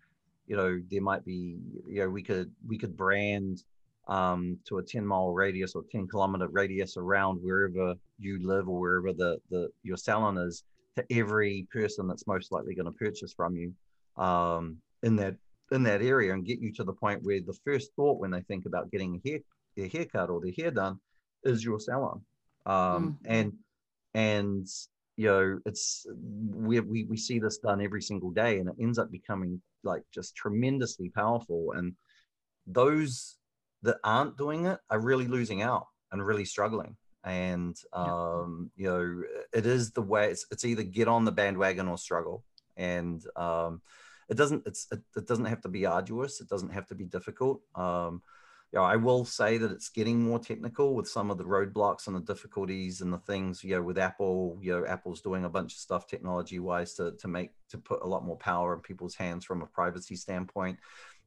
you 0.46 0.56
know, 0.56 0.80
there 0.90 1.00
might 1.00 1.24
be, 1.24 1.58
you 1.86 2.00
know, 2.00 2.08
we 2.08 2.22
could, 2.22 2.50
we 2.66 2.76
could 2.76 2.96
brand 2.96 3.62
um, 4.08 4.58
to 4.66 4.78
a 4.78 4.82
10 4.82 5.06
mile 5.06 5.30
radius 5.30 5.74
or 5.74 5.84
10 5.90 6.08
kilometer 6.08 6.48
radius 6.48 6.96
around 6.96 7.38
wherever 7.42 7.94
you 8.18 8.46
live 8.46 8.68
or 8.68 8.78
wherever 8.78 9.12
the, 9.12 9.38
the, 9.50 9.68
your 9.82 9.96
salon 9.96 10.36
is 10.36 10.64
to 10.96 11.04
every 11.10 11.66
person 11.72 12.08
that's 12.08 12.26
most 12.26 12.52
likely 12.52 12.74
going 12.74 12.86
to 12.86 12.92
purchase 12.92 13.32
from 13.32 13.54
you 13.54 13.72
um, 14.22 14.76
in 15.02 15.16
that, 15.16 15.36
in 15.70 15.82
that 15.84 16.02
area 16.02 16.34
and 16.34 16.44
get 16.44 16.60
you 16.60 16.72
to 16.72 16.84
the 16.84 16.92
point 16.92 17.22
where 17.22 17.40
the 17.40 17.56
first 17.64 17.92
thought 17.94 18.18
when 18.18 18.32
they 18.32 18.42
think 18.42 18.66
about 18.66 18.90
getting 18.90 19.20
a 19.24 19.28
hair, 19.28 19.38
their 19.76 19.88
haircut 19.88 20.28
or 20.28 20.40
their 20.40 20.52
hair 20.58 20.72
done 20.72 20.98
is 21.44 21.64
your 21.64 21.78
salon 21.78 22.20
um, 22.66 22.74
mm. 22.74 23.16
and 23.26 23.52
and 24.14 24.66
you 25.16 25.26
know 25.26 25.58
it's 25.66 26.06
we, 26.50 26.80
we 26.80 27.04
we 27.04 27.16
see 27.16 27.38
this 27.38 27.58
done 27.58 27.80
every 27.80 28.02
single 28.02 28.30
day 28.30 28.58
and 28.58 28.68
it 28.68 28.74
ends 28.80 28.98
up 28.98 29.10
becoming 29.10 29.60
like 29.84 30.02
just 30.12 30.36
tremendously 30.36 31.10
powerful. 31.10 31.72
And 31.72 31.94
those 32.66 33.36
that 33.82 33.96
aren't 34.04 34.36
doing 34.36 34.66
it 34.66 34.78
are 34.90 35.00
really 35.00 35.26
losing 35.26 35.62
out 35.62 35.86
and 36.12 36.24
really 36.24 36.44
struggling. 36.44 36.96
And 37.24 37.76
um 37.92 38.70
you 38.76 38.88
know 38.88 39.22
it 39.52 39.66
is 39.66 39.92
the 39.92 40.02
way 40.02 40.30
it's, 40.30 40.46
it's 40.50 40.64
either 40.64 40.82
get 40.82 41.08
on 41.08 41.24
the 41.24 41.32
bandwagon 41.32 41.88
or 41.88 41.98
struggle. 41.98 42.44
And 42.76 43.22
um 43.36 43.82
it 44.28 44.36
doesn't 44.36 44.62
it's 44.66 44.86
it, 44.90 45.00
it 45.16 45.26
doesn't 45.26 45.44
have 45.46 45.60
to 45.62 45.68
be 45.68 45.86
arduous. 45.86 46.40
It 46.40 46.48
doesn't 46.48 46.72
have 46.72 46.86
to 46.88 46.94
be 46.94 47.04
difficult. 47.04 47.60
Um 47.74 48.22
you 48.72 48.78
know, 48.78 48.84
I 48.84 48.94
will 48.94 49.24
say 49.24 49.58
that 49.58 49.72
it's 49.72 49.88
getting 49.88 50.22
more 50.22 50.38
technical 50.38 50.94
with 50.94 51.08
some 51.08 51.28
of 51.30 51.38
the 51.38 51.44
roadblocks 51.44 52.06
and 52.06 52.14
the 52.14 52.20
difficulties 52.20 53.00
and 53.00 53.12
the 53.12 53.18
things, 53.18 53.64
you 53.64 53.74
know, 53.74 53.82
with 53.82 53.98
Apple, 53.98 54.58
you 54.62 54.72
know, 54.72 54.86
Apple's 54.86 55.20
doing 55.20 55.44
a 55.44 55.48
bunch 55.48 55.72
of 55.72 55.78
stuff 55.78 56.06
technology 56.06 56.60
wise 56.60 56.94
to, 56.94 57.12
to 57.12 57.26
make, 57.26 57.50
to 57.70 57.78
put 57.78 58.02
a 58.02 58.06
lot 58.06 58.24
more 58.24 58.36
power 58.36 58.72
in 58.74 58.80
people's 58.80 59.16
hands 59.16 59.44
from 59.44 59.62
a 59.62 59.66
privacy 59.66 60.14
standpoint. 60.14 60.78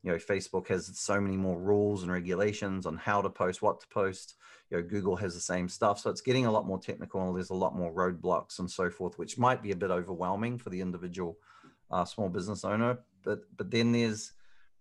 You 0.04 0.14
know, 0.14 0.18
Facebook 0.18 0.70
has 0.70 0.90
so 0.98 1.20
many 1.20 1.36
more 1.36 1.60
rules 1.60 2.04
and 2.04 2.12
regulations 2.12 2.86
on 2.86 2.96
how 2.96 3.22
to 3.22 3.30
post, 3.30 3.62
what 3.62 3.82
to 3.82 3.88
post. 3.90 4.36
You 4.70 4.78
know, 4.78 4.84
Google 4.84 5.18
has 5.18 5.34
the 5.34 5.42
same 5.42 5.68
stuff. 5.68 6.00
So 6.00 6.10
it's 6.10 6.22
getting 6.22 6.46
a 6.46 6.52
lot 6.52 6.66
more 6.66 6.80
technical 6.80 7.28
and 7.28 7.36
there's 7.36 7.50
a 7.50 7.56
lot 7.56 7.76
more 7.76 7.92
roadblocks 7.92 8.60
and 8.60 8.72
so 8.72 8.90
forth, 8.90 9.20
which 9.20 9.38
might 9.38 9.62
be 9.62 9.72
a 9.72 9.76
bit 9.76 9.92
overwhelming 9.92 10.58
for 10.58 10.70
the 10.70 10.80
individual 10.80 11.38
uh, 11.92 12.06
small 12.06 12.30
business 12.30 12.64
owner. 12.64 13.00
But, 13.22 13.42
but 13.58 13.70
then 13.70 13.92
there's, 13.92 14.32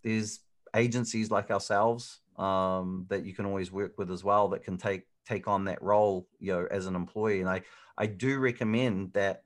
there's 0.04 0.40
agencies 0.76 1.30
like 1.30 1.50
ourselves 1.50 2.20
um, 2.38 3.06
that 3.08 3.24
you 3.24 3.34
can 3.34 3.46
always 3.46 3.70
work 3.70 3.98
with 3.98 4.10
as 4.10 4.24
well 4.24 4.48
that 4.48 4.64
can 4.64 4.78
take 4.78 5.02
take 5.26 5.46
on 5.46 5.64
that 5.64 5.80
role 5.82 6.26
you 6.40 6.52
know 6.52 6.66
as 6.70 6.86
an 6.86 6.94
employee. 6.94 7.40
And 7.40 7.48
i 7.48 7.62
i 7.98 8.06
do 8.06 8.38
recommend 8.38 9.12
that 9.12 9.42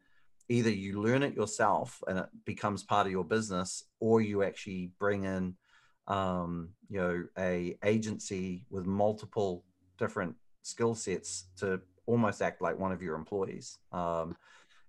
either 0.49 0.71
you 0.71 1.01
learn 1.01 1.23
it 1.23 1.35
yourself 1.35 2.03
and 2.07 2.19
it 2.19 2.27
becomes 2.45 2.83
part 2.83 3.07
of 3.07 3.13
your 3.13 3.25
business 3.25 3.85
or 4.01 4.21
you 4.21 4.43
actually 4.43 4.93
bring 4.99 5.25
in 5.25 5.55
um, 6.07 6.71
you 6.89 6.99
know 6.99 7.25
a 7.39 7.77
agency 7.85 8.65
with 8.71 8.87
multiple 8.87 9.65
different 9.99 10.35
skill 10.63 10.95
sets 10.95 11.47
to 11.57 11.81
almost 12.07 12.41
act 12.41 12.63
like 12.63 12.79
one 12.79 12.93
of 12.93 13.03
your 13.03 13.17
employees. 13.17 13.79
Um, 13.91 14.37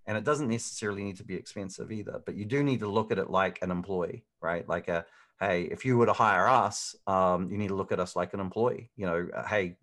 and 0.06 0.16
it 0.16 0.24
doesn't 0.24 0.48
necessarily 0.48 1.02
need 1.02 1.16
to 1.16 1.24
be 1.24 1.34
expensive 1.34 1.92
either 1.92 2.22
but 2.24 2.34
you 2.34 2.46
do 2.46 2.62
need 2.62 2.80
to 2.80 2.88
look 2.88 3.12
at 3.12 3.18
it 3.18 3.28
like 3.28 3.58
an 3.60 3.70
employee 3.70 4.24
right? 4.40 4.68
Like 4.68 4.88
a 4.88 5.04
hey, 5.40 5.62
if 5.64 5.84
you 5.84 5.96
were 5.96 6.06
to 6.06 6.12
hire 6.12 6.48
us, 6.48 6.96
um, 7.06 7.50
you 7.50 7.58
need 7.58 7.68
to 7.68 7.74
look 7.76 7.92
at 7.92 8.00
us 8.00 8.16
like 8.16 8.34
an 8.34 8.40
employee. 8.40 8.90
You 8.96 9.06
know, 9.06 9.28
uh, 9.34 9.46
hey, 9.46 9.76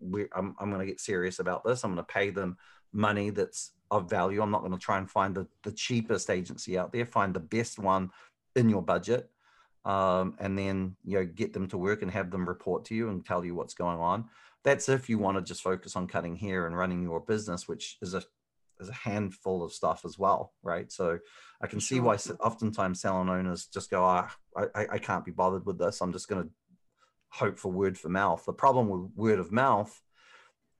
we, 0.00 0.26
I'm, 0.34 0.54
I'm 0.58 0.70
going 0.70 0.80
to 0.80 0.86
get 0.86 1.00
serious 1.00 1.38
about 1.38 1.64
this. 1.64 1.84
I'm 1.84 1.92
going 1.92 2.04
to 2.04 2.12
pay 2.12 2.30
them 2.30 2.56
money 2.92 3.30
that's 3.30 3.72
of 3.90 4.10
value. 4.10 4.42
I'm 4.42 4.50
not 4.50 4.60
going 4.60 4.72
to 4.72 4.78
try 4.78 4.98
and 4.98 5.10
find 5.10 5.34
the, 5.34 5.46
the 5.62 5.72
cheapest 5.72 6.30
agency 6.30 6.76
out 6.78 6.92
there. 6.92 7.06
Find 7.06 7.32
the 7.32 7.40
best 7.40 7.78
one 7.78 8.10
in 8.56 8.68
your 8.68 8.82
budget, 8.82 9.30
um, 9.84 10.34
and 10.38 10.58
then 10.58 10.96
you 11.04 11.18
know 11.18 11.24
get 11.24 11.52
them 11.52 11.68
to 11.68 11.78
work 11.78 12.02
and 12.02 12.10
have 12.10 12.30
them 12.30 12.48
report 12.48 12.84
to 12.86 12.94
you 12.94 13.08
and 13.08 13.24
tell 13.24 13.44
you 13.44 13.54
what's 13.54 13.74
going 13.74 13.98
on. 13.98 14.26
That's 14.64 14.88
if 14.88 15.08
you 15.08 15.18
want 15.18 15.38
to 15.38 15.42
just 15.42 15.62
focus 15.62 15.96
on 15.96 16.08
cutting 16.08 16.36
hair 16.36 16.66
and 16.66 16.76
running 16.76 17.02
your 17.02 17.20
business, 17.20 17.68
which 17.68 17.96
is 18.02 18.14
a 18.14 18.22
is 18.80 18.88
a 18.88 18.94
handful 18.94 19.62
of 19.62 19.72
stuff 19.72 20.04
as 20.04 20.18
well, 20.18 20.52
right? 20.62 20.90
So 20.90 21.18
I 21.60 21.66
can 21.66 21.80
see 21.80 22.00
why 22.00 22.16
oftentimes 22.40 23.00
salon 23.00 23.28
owners 23.28 23.66
just 23.66 23.90
go, 23.90 24.04
ah, 24.04 24.30
I, 24.56 24.86
I 24.92 24.98
can't 24.98 25.24
be 25.24 25.30
bothered 25.30 25.66
with 25.66 25.78
this. 25.78 26.00
I'm 26.00 26.12
just 26.12 26.28
going 26.28 26.44
to 26.44 26.50
hope 27.30 27.58
for 27.58 27.70
word 27.70 27.98
for 27.98 28.08
mouth. 28.08 28.44
The 28.44 28.52
problem 28.52 28.88
with 28.88 29.10
word 29.14 29.38
of 29.38 29.52
mouth 29.52 30.00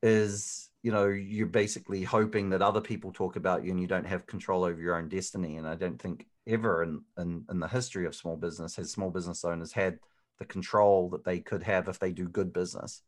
is, 0.03 0.71
you 0.83 0.93
know, 0.93 1.07
you're 1.09 1.47
basically 1.47 2.03
hoping 2.03 2.51
that 2.51 2.63
other 2.63 2.81
people 2.81 3.13
talk 3.13 3.37
about 3.37 3.65
you 3.65 3.71
and 3.71 3.81
you 3.81 3.87
don't 3.87 4.07
have 4.07 4.27
control 4.27 4.65
over 4.65 4.81
your 4.81 4.97
own 4.97 5.09
destiny. 5.09 5.57
And 5.57 5.67
I 5.67 5.75
don't 5.75 6.01
think 6.01 6.27
ever 6.47 6.83
in, 6.83 7.03
in, 7.19 7.45
in 7.51 7.61
the 7.61 7.69
history 7.69 8.07
of 8.07 8.15
small 8.15 8.37
business 8.37 8.77
has 8.77 8.91
small 8.91 9.11
business 9.11 9.45
owners 9.45 9.73
had 9.73 9.99
the 10.39 10.45
control 10.45 11.11
that 11.11 11.25
they 11.25 11.41
could 11.41 11.63
have 11.65 11.89
if 11.89 11.99
they 11.99 12.13
do 12.13 12.29
good 12.29 12.53
business. 12.53 13.03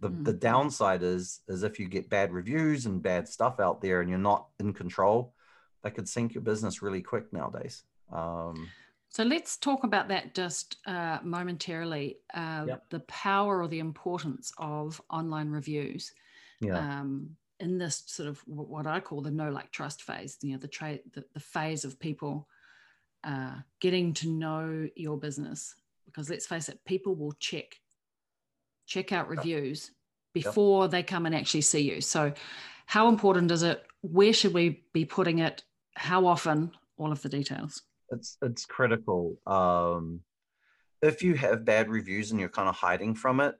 The, 0.00 0.10
mm. 0.10 0.24
the 0.24 0.32
downside 0.32 1.02
is 1.02 1.40
is 1.48 1.62
if 1.62 1.78
you 1.78 1.88
get 1.88 2.08
bad 2.08 2.32
reviews 2.32 2.86
and 2.86 3.02
bad 3.02 3.28
stuff 3.28 3.58
out 3.60 3.80
there 3.80 4.00
and 4.00 4.08
you're 4.08 4.18
not 4.18 4.48
in 4.60 4.72
control, 4.72 5.34
that 5.82 5.94
could 5.94 6.08
sink 6.08 6.34
your 6.34 6.42
business 6.42 6.82
really 6.82 7.02
quick 7.02 7.32
nowadays. 7.32 7.82
Um, 8.12 8.68
so 9.10 9.24
let's 9.24 9.56
talk 9.56 9.84
about 9.84 10.08
that 10.08 10.34
just 10.34 10.76
uh, 10.86 11.18
momentarily. 11.22 12.18
Uh, 12.32 12.64
yep. 12.68 12.84
The 12.90 13.00
power 13.00 13.62
or 13.62 13.68
the 13.68 13.78
importance 13.78 14.52
of 14.58 15.00
online 15.10 15.50
reviews. 15.50 16.12
Yeah. 16.60 16.78
Um, 16.78 17.36
in 17.60 17.78
this 17.78 18.04
sort 18.06 18.28
of 18.28 18.38
what 18.46 18.86
I 18.86 19.00
call 19.00 19.20
the 19.20 19.32
know 19.32 19.50
like 19.50 19.72
trust 19.72 20.02
phase, 20.02 20.38
you 20.42 20.52
know, 20.52 20.58
the 20.58 20.68
trade, 20.68 21.00
the, 21.12 21.24
the 21.34 21.40
phase 21.40 21.84
of 21.84 21.98
people 21.98 22.46
uh, 23.24 23.54
getting 23.80 24.12
to 24.14 24.28
know 24.28 24.88
your 24.94 25.18
business. 25.18 25.74
Because 26.06 26.30
let's 26.30 26.46
face 26.46 26.68
it, 26.68 26.78
people 26.86 27.16
will 27.16 27.32
check 27.32 27.80
check 28.88 29.12
out 29.12 29.28
reviews 29.28 29.92
before 30.34 30.84
yep. 30.84 30.90
they 30.90 31.02
come 31.04 31.26
and 31.26 31.34
actually 31.34 31.60
see 31.60 31.80
you. 31.80 32.00
So, 32.00 32.32
how 32.86 33.08
important 33.08 33.50
is 33.52 33.62
it? 33.62 33.84
Where 34.00 34.32
should 34.32 34.54
we 34.54 34.82
be 34.92 35.04
putting 35.04 35.38
it? 35.38 35.62
How 35.94 36.26
often? 36.26 36.72
All 36.96 37.12
of 37.12 37.22
the 37.22 37.28
details. 37.28 37.82
It's 38.10 38.38
it's 38.42 38.64
critical. 38.64 39.38
Um, 39.46 40.22
if 41.00 41.22
you 41.22 41.34
have 41.34 41.64
bad 41.64 41.88
reviews 41.88 42.32
and 42.32 42.40
you're 42.40 42.48
kind 42.48 42.68
of 42.68 42.74
hiding 42.74 43.14
from 43.14 43.38
it, 43.38 43.54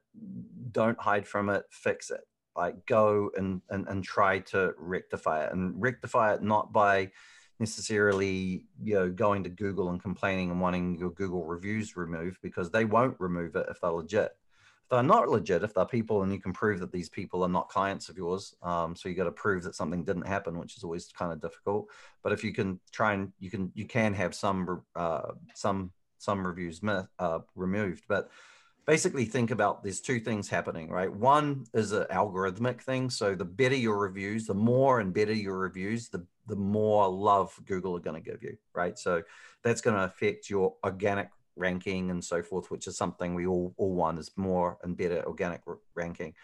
don't 0.72 1.00
hide 1.00 1.28
from 1.28 1.48
it. 1.50 1.64
Fix 1.70 2.10
it. 2.10 2.22
Like 2.56 2.84
go 2.86 3.30
and 3.36 3.60
and, 3.70 3.86
and 3.86 4.02
try 4.02 4.40
to 4.52 4.74
rectify 4.76 5.44
it, 5.44 5.52
and 5.52 5.80
rectify 5.80 6.34
it 6.34 6.42
not 6.42 6.72
by 6.72 7.12
necessarily 7.60 8.64
you 8.82 8.94
know 8.94 9.10
going 9.10 9.44
to 9.44 9.50
Google 9.50 9.90
and 9.90 10.02
complaining 10.02 10.50
and 10.50 10.60
wanting 10.60 10.98
your 10.98 11.10
Google 11.10 11.44
reviews 11.44 11.96
removed 11.96 12.38
because 12.42 12.70
they 12.70 12.84
won't 12.84 13.16
remove 13.20 13.54
it 13.54 13.66
if 13.68 13.80
they're 13.80 13.90
legit 13.90 14.32
they're 14.90 15.02
not 15.02 15.28
legit, 15.28 15.62
if 15.62 15.74
they're 15.74 15.84
people 15.84 16.22
and 16.22 16.32
you 16.32 16.40
can 16.40 16.52
prove 16.52 16.80
that 16.80 16.92
these 16.92 17.08
people 17.08 17.42
are 17.42 17.48
not 17.48 17.68
clients 17.68 18.08
of 18.08 18.16
yours, 18.16 18.54
um, 18.62 18.96
so 18.96 19.08
you 19.08 19.14
got 19.14 19.24
to 19.24 19.32
prove 19.32 19.62
that 19.64 19.74
something 19.74 20.04
didn't 20.04 20.26
happen, 20.26 20.58
which 20.58 20.76
is 20.76 20.84
always 20.84 21.08
kind 21.08 21.32
of 21.32 21.40
difficult. 21.40 21.88
But 22.22 22.32
if 22.32 22.42
you 22.42 22.52
can 22.52 22.80
try 22.90 23.12
and 23.12 23.32
you 23.38 23.50
can 23.50 23.70
you 23.74 23.84
can 23.84 24.14
have 24.14 24.34
some 24.34 24.82
uh, 24.96 25.32
some 25.54 25.92
some 26.18 26.46
reviews 26.46 26.80
uh, 27.18 27.40
removed, 27.54 28.04
but 28.08 28.30
basically 28.86 29.26
think 29.26 29.50
about 29.50 29.82
there's 29.82 30.00
two 30.00 30.18
things 30.18 30.48
happening, 30.48 30.88
right? 30.88 31.12
One 31.12 31.66
is 31.74 31.92
an 31.92 32.06
algorithmic 32.10 32.80
thing. 32.80 33.10
So 33.10 33.34
the 33.34 33.44
better 33.44 33.74
your 33.76 33.98
reviews, 33.98 34.46
the 34.46 34.54
more 34.54 35.00
and 35.00 35.12
better 35.12 35.34
your 35.34 35.58
reviews, 35.58 36.08
the 36.08 36.26
the 36.46 36.56
more 36.56 37.06
love 37.08 37.52
Google 37.66 37.94
are 37.94 38.00
going 38.00 38.20
to 38.20 38.30
give 38.30 38.42
you, 38.42 38.56
right? 38.74 38.98
So 38.98 39.22
that's 39.62 39.82
going 39.82 39.96
to 39.96 40.04
affect 40.04 40.48
your 40.48 40.74
organic 40.82 41.28
ranking 41.58 42.10
and 42.10 42.24
so 42.24 42.42
forth, 42.42 42.70
which 42.70 42.86
is 42.86 42.96
something 42.96 43.34
we 43.34 43.46
all, 43.46 43.74
all 43.76 43.94
want 43.94 44.18
is 44.18 44.30
more 44.36 44.78
and 44.82 44.96
better 44.96 45.24
organic 45.26 45.62
ranking. 45.94 46.34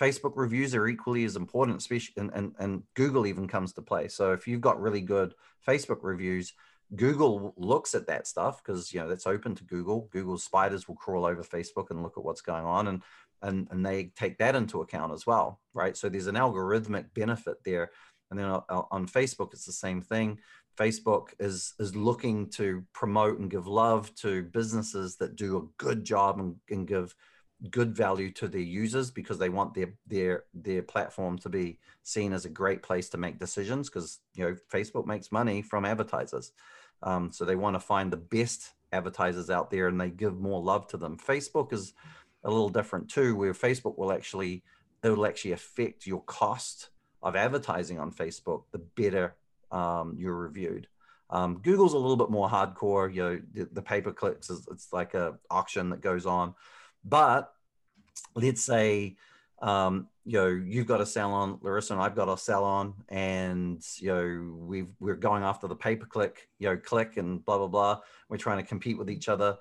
Facebook 0.00 0.32
reviews 0.36 0.74
are 0.74 0.88
equally 0.88 1.24
as 1.24 1.36
important, 1.36 1.76
especially 1.76 2.14
and, 2.16 2.30
and, 2.34 2.54
and 2.58 2.82
Google 2.94 3.26
even 3.26 3.46
comes 3.46 3.72
to 3.74 3.82
play. 3.82 4.08
So 4.08 4.32
if 4.32 4.46
you've 4.46 4.60
got 4.60 4.80
really 4.80 5.02
good 5.02 5.34
Facebook 5.66 5.98
reviews, 6.02 6.54
Google 6.94 7.54
looks 7.56 7.94
at 7.94 8.06
that 8.06 8.26
stuff 8.26 8.62
because 8.62 8.92
you 8.92 9.00
know 9.00 9.08
that's 9.08 9.26
open 9.26 9.54
to 9.54 9.64
Google. 9.64 10.08
Google 10.10 10.38
spiders 10.38 10.88
will 10.88 10.96
crawl 10.96 11.24
over 11.24 11.42
Facebook 11.42 11.90
and 11.90 12.02
look 12.02 12.18
at 12.18 12.24
what's 12.24 12.42
going 12.42 12.64
on, 12.64 12.88
and 12.88 13.02
and 13.42 13.68
and 13.70 13.84
they 13.84 14.12
take 14.16 14.38
that 14.38 14.54
into 14.54 14.82
account 14.82 15.12
as 15.12 15.26
well, 15.26 15.60
right? 15.72 15.96
So 15.96 16.08
there's 16.08 16.26
an 16.26 16.34
algorithmic 16.34 17.14
benefit 17.14 17.64
there. 17.64 17.90
And 18.30 18.38
then 18.38 18.48
uh, 18.48 18.62
on 18.90 19.06
Facebook, 19.06 19.52
it's 19.52 19.66
the 19.66 19.72
same 19.72 20.00
thing. 20.00 20.38
Facebook 20.76 21.28
is 21.38 21.74
is 21.78 21.94
looking 21.94 22.48
to 22.50 22.84
promote 22.92 23.38
and 23.38 23.50
give 23.50 23.66
love 23.66 24.14
to 24.16 24.42
businesses 24.44 25.16
that 25.16 25.36
do 25.36 25.58
a 25.58 25.82
good 25.82 26.04
job 26.04 26.38
and, 26.38 26.56
and 26.70 26.86
give 26.86 27.14
good 27.70 27.94
value 27.94 28.30
to 28.32 28.48
their 28.48 28.60
users 28.60 29.10
because 29.10 29.38
they 29.38 29.48
want 29.48 29.74
their 29.74 29.94
their 30.06 30.44
their 30.54 30.82
platform 30.82 31.38
to 31.38 31.48
be 31.48 31.78
seen 32.02 32.32
as 32.32 32.44
a 32.44 32.50
great 32.50 32.82
place 32.82 33.08
to 33.10 33.18
make 33.18 33.38
decisions 33.38 33.88
because 33.88 34.20
you 34.34 34.44
know 34.44 34.56
Facebook 34.72 35.06
makes 35.06 35.30
money 35.30 35.62
from 35.62 35.84
advertisers. 35.84 36.52
Um, 37.02 37.32
so 37.32 37.44
they 37.44 37.56
want 37.56 37.74
to 37.74 37.80
find 37.80 38.12
the 38.12 38.16
best 38.16 38.70
advertisers 38.92 39.50
out 39.50 39.70
there 39.70 39.88
and 39.88 40.00
they 40.00 40.10
give 40.10 40.38
more 40.38 40.62
love 40.62 40.86
to 40.88 40.96
them. 40.96 41.16
Facebook 41.16 41.72
is 41.72 41.94
a 42.44 42.50
little 42.50 42.68
different 42.68 43.08
too, 43.08 43.36
where 43.36 43.52
Facebook 43.52 43.98
will 43.98 44.12
actually 44.12 44.62
it 45.02 45.10
will 45.10 45.26
actually 45.26 45.52
affect 45.52 46.06
your 46.06 46.22
cost 46.22 46.90
of 47.22 47.36
advertising 47.36 47.98
on 47.98 48.12
Facebook 48.12 48.64
the 48.72 48.78
better 48.78 49.36
um, 49.72 50.14
you're 50.18 50.36
reviewed. 50.36 50.86
Um, 51.30 51.60
Google's 51.62 51.94
a 51.94 51.98
little 51.98 52.16
bit 52.16 52.30
more 52.30 52.48
hardcore. 52.48 53.12
You 53.12 53.22
know, 53.22 53.40
the, 53.54 53.68
the 53.72 53.82
pay 53.82 54.00
per 54.02 54.12
clicks 54.12 54.50
is 54.50 54.68
it's 54.70 54.92
like 54.92 55.14
a 55.14 55.38
auction 55.50 55.90
that 55.90 56.02
goes 56.02 56.26
on. 56.26 56.54
But 57.04 57.52
let's 58.34 58.62
say 58.62 59.16
um, 59.62 60.08
you 60.24 60.38
know 60.38 60.48
you've 60.48 60.86
got 60.86 61.00
a 61.00 61.06
salon, 61.06 61.58
Larissa, 61.62 61.94
and 61.94 62.02
I've 62.02 62.14
got 62.14 62.28
a 62.28 62.36
salon, 62.36 62.94
and 63.08 63.82
you 63.96 64.08
know 64.08 64.56
we've 64.66 64.88
we're 65.00 65.16
going 65.16 65.42
after 65.42 65.66
the 65.68 65.74
pay 65.76 65.96
per 65.96 66.06
click, 66.06 66.48
you 66.58 66.68
know, 66.68 66.76
click 66.76 67.16
and 67.16 67.44
blah 67.44 67.58
blah 67.58 67.68
blah. 67.68 68.00
We're 68.28 68.36
trying 68.36 68.58
to 68.58 68.68
compete 68.68 68.98
with 68.98 69.10
each 69.10 69.28
other. 69.28 69.56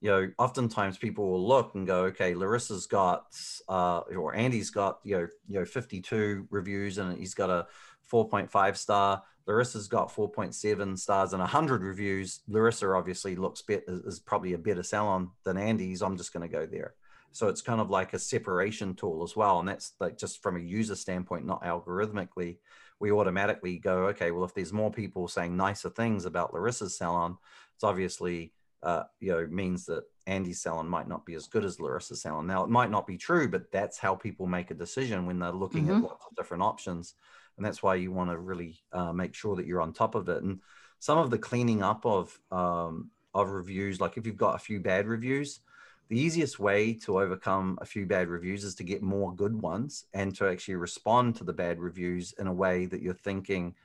you 0.00 0.10
know, 0.10 0.30
oftentimes 0.38 0.96
people 0.96 1.30
will 1.30 1.46
look 1.46 1.74
and 1.74 1.86
go, 1.86 2.04
okay, 2.04 2.34
Larissa's 2.34 2.86
got, 2.86 3.26
uh, 3.68 3.98
or 4.16 4.34
Andy's 4.34 4.70
got, 4.70 4.98
you 5.04 5.16
know, 5.16 5.28
you 5.46 5.58
know, 5.58 5.64
52 5.64 6.46
reviews 6.50 6.96
and 6.98 7.18
he's 7.18 7.34
got 7.34 7.50
a 7.50 7.66
4.5 8.10 8.76
star. 8.76 9.22
Larissa's 9.50 9.88
got 9.88 10.14
4.7 10.14 10.96
stars 10.96 11.32
and 11.32 11.40
100 11.40 11.82
reviews. 11.82 12.40
Larissa 12.46 12.94
obviously 12.94 13.34
looks 13.34 13.62
bet 13.62 13.82
is 13.88 14.20
probably 14.20 14.52
a 14.52 14.58
better 14.58 14.84
salon 14.84 15.30
than 15.44 15.56
Andy's. 15.56 16.02
I'm 16.02 16.16
just 16.16 16.32
going 16.32 16.48
to 16.48 16.56
go 16.56 16.66
there. 16.66 16.94
So 17.32 17.48
it's 17.48 17.60
kind 17.60 17.80
of 17.80 17.90
like 17.90 18.12
a 18.12 18.18
separation 18.20 18.94
tool 18.94 19.24
as 19.24 19.34
well. 19.34 19.58
And 19.58 19.68
that's 19.68 19.94
like 19.98 20.16
just 20.16 20.40
from 20.40 20.56
a 20.56 20.60
user 20.60 20.94
standpoint, 20.94 21.46
not 21.46 21.64
algorithmically, 21.64 22.58
we 23.00 23.10
automatically 23.10 23.78
go, 23.78 24.06
okay, 24.08 24.30
well, 24.30 24.44
if 24.44 24.54
there's 24.54 24.72
more 24.72 24.92
people 24.92 25.26
saying 25.26 25.56
nicer 25.56 25.90
things 25.90 26.26
about 26.26 26.54
Larissa's 26.54 26.96
salon, 26.96 27.36
it's 27.74 27.82
obviously 27.82 28.52
uh, 28.84 29.02
you 29.18 29.32
know, 29.32 29.46
means 29.48 29.84
that 29.86 30.04
Andy's 30.28 30.62
salon 30.62 30.88
might 30.88 31.08
not 31.08 31.26
be 31.26 31.34
as 31.34 31.48
good 31.48 31.64
as 31.64 31.80
Larissa's 31.80 32.22
salon. 32.22 32.46
Now, 32.46 32.62
it 32.62 32.70
might 32.70 32.90
not 32.90 33.06
be 33.06 33.18
true, 33.18 33.48
but 33.48 33.72
that's 33.72 33.98
how 33.98 34.14
people 34.14 34.46
make 34.46 34.70
a 34.70 34.74
decision 34.74 35.26
when 35.26 35.40
they're 35.40 35.50
looking 35.50 35.86
mm-hmm. 35.86 36.04
at 36.04 36.10
lots 36.10 36.26
of 36.30 36.36
different 36.36 36.62
options. 36.62 37.14
And 37.60 37.66
that's 37.66 37.82
why 37.82 37.96
you 37.96 38.10
want 38.10 38.30
to 38.30 38.38
really 38.38 38.80
uh, 38.90 39.12
make 39.12 39.34
sure 39.34 39.54
that 39.54 39.66
you're 39.66 39.82
on 39.82 39.92
top 39.92 40.14
of 40.14 40.30
it. 40.30 40.42
And 40.42 40.60
some 40.98 41.18
of 41.18 41.28
the 41.30 41.36
cleaning 41.36 41.82
up 41.82 42.06
of 42.06 42.40
um, 42.50 43.10
of 43.34 43.50
reviews, 43.50 44.00
like 44.00 44.16
if 44.16 44.26
you've 44.26 44.36
got 44.36 44.56
a 44.56 44.58
few 44.58 44.80
bad 44.80 45.06
reviews, 45.06 45.60
the 46.08 46.18
easiest 46.18 46.58
way 46.58 46.94
to 46.94 47.20
overcome 47.20 47.78
a 47.82 47.84
few 47.84 48.06
bad 48.06 48.28
reviews 48.28 48.64
is 48.64 48.74
to 48.76 48.82
get 48.82 49.02
more 49.02 49.34
good 49.34 49.54
ones 49.60 50.06
and 50.14 50.34
to 50.36 50.48
actually 50.48 50.76
respond 50.76 51.36
to 51.36 51.44
the 51.44 51.52
bad 51.52 51.78
reviews 51.78 52.32
in 52.38 52.46
a 52.46 52.52
way 52.52 52.86
that 52.86 53.02
you're 53.02 53.14
thinking– 53.14 53.74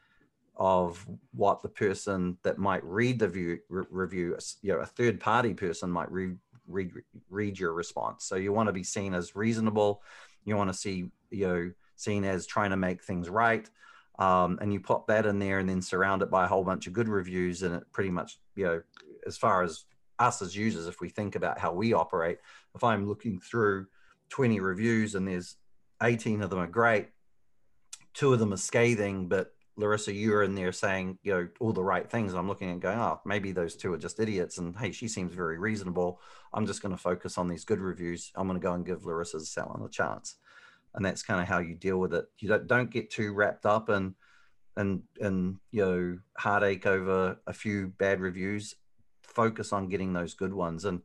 of 0.57 1.05
what 1.33 1.61
the 1.61 1.69
person 1.69 2.37
that 2.43 2.57
might 2.57 2.83
read 2.83 3.19
the 3.19 3.27
view, 3.27 3.59
re- 3.69 3.85
review, 3.89 4.37
you 4.61 4.73
know, 4.73 4.79
a 4.79 4.85
third 4.85 5.19
party 5.19 5.53
person 5.53 5.91
might 5.91 6.11
read, 6.11 6.37
read, 6.67 6.91
read 7.29 7.59
your 7.59 7.73
response. 7.73 8.25
So 8.25 8.35
you 8.35 8.53
want 8.53 8.67
to 8.67 8.73
be 8.73 8.83
seen 8.83 9.13
as 9.13 9.35
reasonable. 9.35 10.01
You 10.45 10.55
want 10.55 10.71
to 10.71 10.77
see, 10.77 11.09
you 11.29 11.47
know, 11.47 11.71
seen 11.95 12.23
as 12.23 12.45
trying 12.45 12.71
to 12.71 12.77
make 12.77 13.03
things 13.03 13.29
right. 13.29 13.69
Um, 14.17 14.59
and 14.61 14.71
you 14.71 14.79
pop 14.79 15.07
that 15.07 15.25
in 15.25 15.39
there 15.39 15.59
and 15.59 15.67
then 15.69 15.81
surround 15.81 16.21
it 16.21 16.31
by 16.31 16.45
a 16.45 16.47
whole 16.47 16.63
bunch 16.63 16.87
of 16.87 16.93
good 16.93 17.09
reviews. 17.09 17.63
And 17.63 17.75
it 17.75 17.83
pretty 17.91 18.11
much, 18.11 18.39
you 18.55 18.65
know, 18.65 18.81
as 19.25 19.37
far 19.37 19.63
as 19.63 19.85
us 20.19 20.41
as 20.41 20.55
users, 20.55 20.87
if 20.87 21.01
we 21.01 21.09
think 21.09 21.35
about 21.35 21.59
how 21.59 21.73
we 21.73 21.93
operate, 21.93 22.39
if 22.73 22.83
I'm 22.83 23.07
looking 23.07 23.39
through 23.39 23.87
20 24.29 24.59
reviews 24.59 25.15
and 25.15 25.27
there's 25.27 25.57
18 26.01 26.41
of 26.41 26.49
them 26.49 26.59
are 26.59 26.67
great, 26.67 27.09
two 28.13 28.33
of 28.33 28.39
them 28.39 28.53
are 28.53 28.57
scathing, 28.57 29.27
but 29.27 29.51
Larissa, 29.77 30.13
you're 30.13 30.43
in 30.43 30.55
there 30.55 30.71
saying, 30.71 31.19
you 31.21 31.33
know, 31.33 31.47
all 31.59 31.73
the 31.73 31.83
right 31.83 32.09
things. 32.09 32.33
I'm 32.33 32.47
looking 32.47 32.69
and 32.69 32.81
going, 32.81 32.97
oh, 32.97 33.19
maybe 33.25 33.51
those 33.51 33.75
two 33.75 33.93
are 33.93 33.97
just 33.97 34.19
idiots. 34.19 34.57
And 34.57 34.75
hey, 34.77 34.91
she 34.91 35.09
seems 35.09 35.33
very 35.33 35.57
reasonable. 35.57 36.21
I'm 36.53 36.65
just 36.65 36.81
going 36.81 36.95
to 36.95 37.01
focus 37.01 37.37
on 37.37 37.49
these 37.49 37.65
good 37.65 37.79
reviews. 37.81 38.31
I'm 38.35 38.47
going 38.47 38.59
to 38.59 38.65
go 38.65 38.73
and 38.73 38.85
give 38.85 39.05
Larissa's 39.05 39.49
salon 39.49 39.83
a 39.85 39.89
chance. 39.89 40.35
And 40.95 41.05
that's 41.05 41.23
kind 41.23 41.41
of 41.41 41.47
how 41.47 41.59
you 41.59 41.75
deal 41.75 41.97
with 41.97 42.13
it. 42.13 42.25
You 42.39 42.49
don't, 42.49 42.67
don't 42.67 42.89
get 42.89 43.11
too 43.11 43.33
wrapped 43.33 43.65
up 43.65 43.89
in, 43.89 44.15
and, 44.77 45.03
and, 45.21 45.57
you 45.71 45.85
know, 45.85 46.19
heartache 46.37 46.85
over 46.85 47.37
a 47.47 47.53
few 47.53 47.87
bad 47.97 48.19
reviews. 48.19 48.75
Focus 49.23 49.71
on 49.73 49.89
getting 49.89 50.13
those 50.13 50.33
good 50.33 50.53
ones. 50.53 50.85
And 50.85 51.01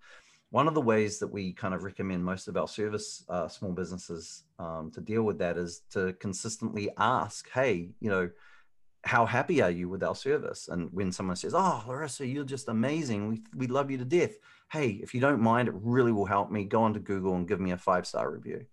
one 0.51 0.67
of 0.67 0.75
the 0.75 0.81
ways 0.81 1.19
that 1.21 1.29
we 1.29 1.53
kind 1.53 1.75
of 1.75 1.85
recommend 1.85 2.25
most 2.25 2.49
of 2.49 2.57
our 2.57 2.67
service 2.67 3.25
uh, 3.29 3.47
small 3.49 3.73
businesses 3.73 4.45
um, 4.59 4.91
to 4.95 5.01
deal 5.01 5.23
with 5.23 5.39
that 5.39 5.57
is 5.57 5.83
to 5.93 6.13
consistently 6.15 6.91
ask, 6.99 7.49
hey, 7.51 7.91
you 8.01 8.11
know, 8.11 8.31
how 9.03 9.25
happy 9.25 9.63
are 9.63 9.71
you 9.71 9.89
with 9.89 10.03
our 10.03 10.15
service? 10.15 10.69
And 10.69 10.93
when 10.93 11.11
someone 11.13 11.37
says, 11.37 11.55
Oh, 11.55 11.83
Larissa, 11.87 12.27
you're 12.27 12.45
just 12.45 12.69
amazing. 12.69 13.29
We, 13.29 13.43
we 13.57 13.67
love 13.67 13.91
you 13.91 13.99
to 13.99 14.05
death. 14.05 14.33
Hey, 14.71 15.01
if 15.03 15.15
you 15.15 15.21
don't 15.21 15.41
mind, 15.41 15.69
it 15.69 15.75
really 15.77 16.13
will 16.13 16.27
help 16.27 16.51
me. 16.51 16.65
Go 16.65 16.83
onto 16.83 17.01
Google 17.01 17.35
and 17.35 17.49
give 17.49 17.61
me 17.61 17.71
a 17.71 17.79
five 17.79 18.07
star 18.07 18.31
review. 18.31 18.67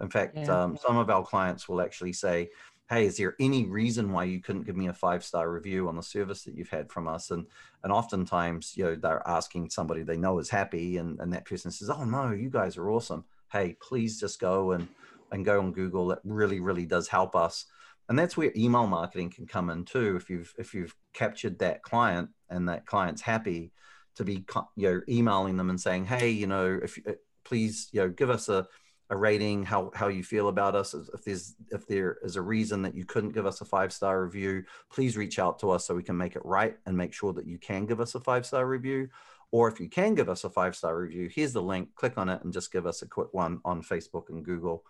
In 0.00 0.08
fact, 0.08 0.36
yeah. 0.36 0.64
um, 0.64 0.76
some 0.76 0.96
of 0.96 1.10
our 1.10 1.24
clients 1.24 1.68
will 1.68 1.80
actually 1.80 2.12
say, 2.12 2.50
Hey, 2.90 3.06
is 3.06 3.16
there 3.16 3.34
any 3.40 3.64
reason 3.64 4.12
why 4.12 4.24
you 4.24 4.42
couldn't 4.42 4.64
give 4.66 4.76
me 4.76 4.88
a 4.88 4.92
five 4.92 5.24
star 5.24 5.50
review 5.50 5.88
on 5.88 5.96
the 5.96 6.02
service 6.02 6.42
that 6.44 6.54
you've 6.54 6.68
had 6.68 6.90
from 6.90 7.08
us? 7.08 7.30
And 7.30 7.46
and 7.82 7.92
oftentimes, 7.92 8.74
you 8.76 8.84
know, 8.84 8.94
they're 8.94 9.26
asking 9.26 9.70
somebody 9.70 10.02
they 10.02 10.16
know 10.16 10.38
is 10.38 10.50
happy, 10.50 10.98
and, 10.98 11.18
and 11.20 11.32
that 11.32 11.46
person 11.46 11.70
says, 11.70 11.90
Oh 11.90 12.04
no, 12.04 12.30
you 12.32 12.50
guys 12.50 12.76
are 12.76 12.90
awesome. 12.90 13.24
Hey, 13.50 13.76
please 13.80 14.20
just 14.20 14.40
go 14.40 14.72
and 14.72 14.88
and 15.32 15.44
go 15.44 15.60
on 15.60 15.72
Google. 15.72 16.08
That 16.08 16.20
really, 16.24 16.60
really 16.60 16.86
does 16.86 17.08
help 17.08 17.34
us 17.34 17.66
and 18.08 18.18
that's 18.18 18.36
where 18.36 18.52
email 18.56 18.86
marketing 18.86 19.30
can 19.30 19.46
come 19.46 19.70
in 19.70 19.84
too 19.84 20.16
if 20.16 20.28
you've 20.28 20.52
if 20.58 20.74
you've 20.74 20.94
captured 21.12 21.58
that 21.58 21.82
client 21.82 22.28
and 22.50 22.68
that 22.68 22.86
client's 22.86 23.22
happy 23.22 23.72
to 24.16 24.24
be 24.24 24.44
you 24.76 24.90
know 24.90 25.00
emailing 25.08 25.56
them 25.56 25.70
and 25.70 25.80
saying 25.80 26.04
hey 26.04 26.28
you 26.30 26.46
know 26.46 26.78
if 26.82 26.98
uh, 27.08 27.12
please 27.44 27.88
you 27.92 28.00
know 28.00 28.08
give 28.08 28.30
us 28.30 28.48
a, 28.48 28.66
a 29.10 29.16
rating 29.16 29.62
how 29.62 29.90
how 29.94 30.08
you 30.08 30.22
feel 30.22 30.48
about 30.48 30.74
us 30.74 30.94
if 30.94 31.24
there's 31.24 31.54
if 31.70 31.86
there 31.86 32.18
is 32.22 32.36
a 32.36 32.42
reason 32.42 32.82
that 32.82 32.94
you 32.94 33.04
couldn't 33.04 33.32
give 33.32 33.44
us 33.44 33.60
a 33.60 33.64
five 33.64 33.92
star 33.92 34.24
review 34.24 34.64
please 34.90 35.16
reach 35.16 35.38
out 35.38 35.58
to 35.58 35.70
us 35.70 35.86
so 35.86 35.94
we 35.94 36.02
can 36.02 36.16
make 36.16 36.36
it 36.36 36.44
right 36.44 36.76
and 36.86 36.96
make 36.96 37.12
sure 37.12 37.32
that 37.32 37.46
you 37.46 37.58
can 37.58 37.84
give 37.84 38.00
us 38.00 38.14
a 38.14 38.20
five 38.20 38.46
star 38.46 38.66
review. 38.66 39.08
Or 39.52 39.68
if 39.68 39.78
you 39.78 39.88
can 39.88 40.16
give 40.16 40.28
us 40.28 40.42
a 40.42 40.50
five 40.50 40.74
star 40.74 40.98
review 40.98 41.28
here's 41.32 41.52
the 41.52 41.62
link 41.62 41.94
click 41.94 42.16
on 42.16 42.28
it 42.28 42.42
and 42.44 42.52
just 42.52 42.72
give 42.72 42.86
us 42.86 43.02
a 43.02 43.08
quick 43.08 43.28
one 43.32 43.60
on 43.64 43.82
facebook 43.82 44.30
and 44.30 44.44
google. 44.44 44.84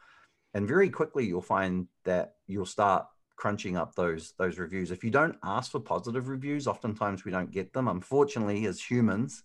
And 0.54 0.68
very 0.68 0.90
quickly 0.90 1.26
you'll 1.26 1.42
find 1.42 1.88
that 2.04 2.34
you'll 2.46 2.66
start 2.66 3.06
crunching 3.36 3.76
up 3.76 3.96
those 3.96 4.32
those 4.38 4.58
reviews. 4.58 4.92
If 4.92 5.02
you 5.02 5.10
don't 5.10 5.36
ask 5.42 5.72
for 5.72 5.80
positive 5.80 6.28
reviews 6.28 6.68
oftentimes 6.68 7.24
we 7.24 7.32
don't 7.32 7.50
get 7.50 7.72
them. 7.72 7.88
Unfortunately 7.88 8.64
as 8.66 8.80
humans 8.80 9.42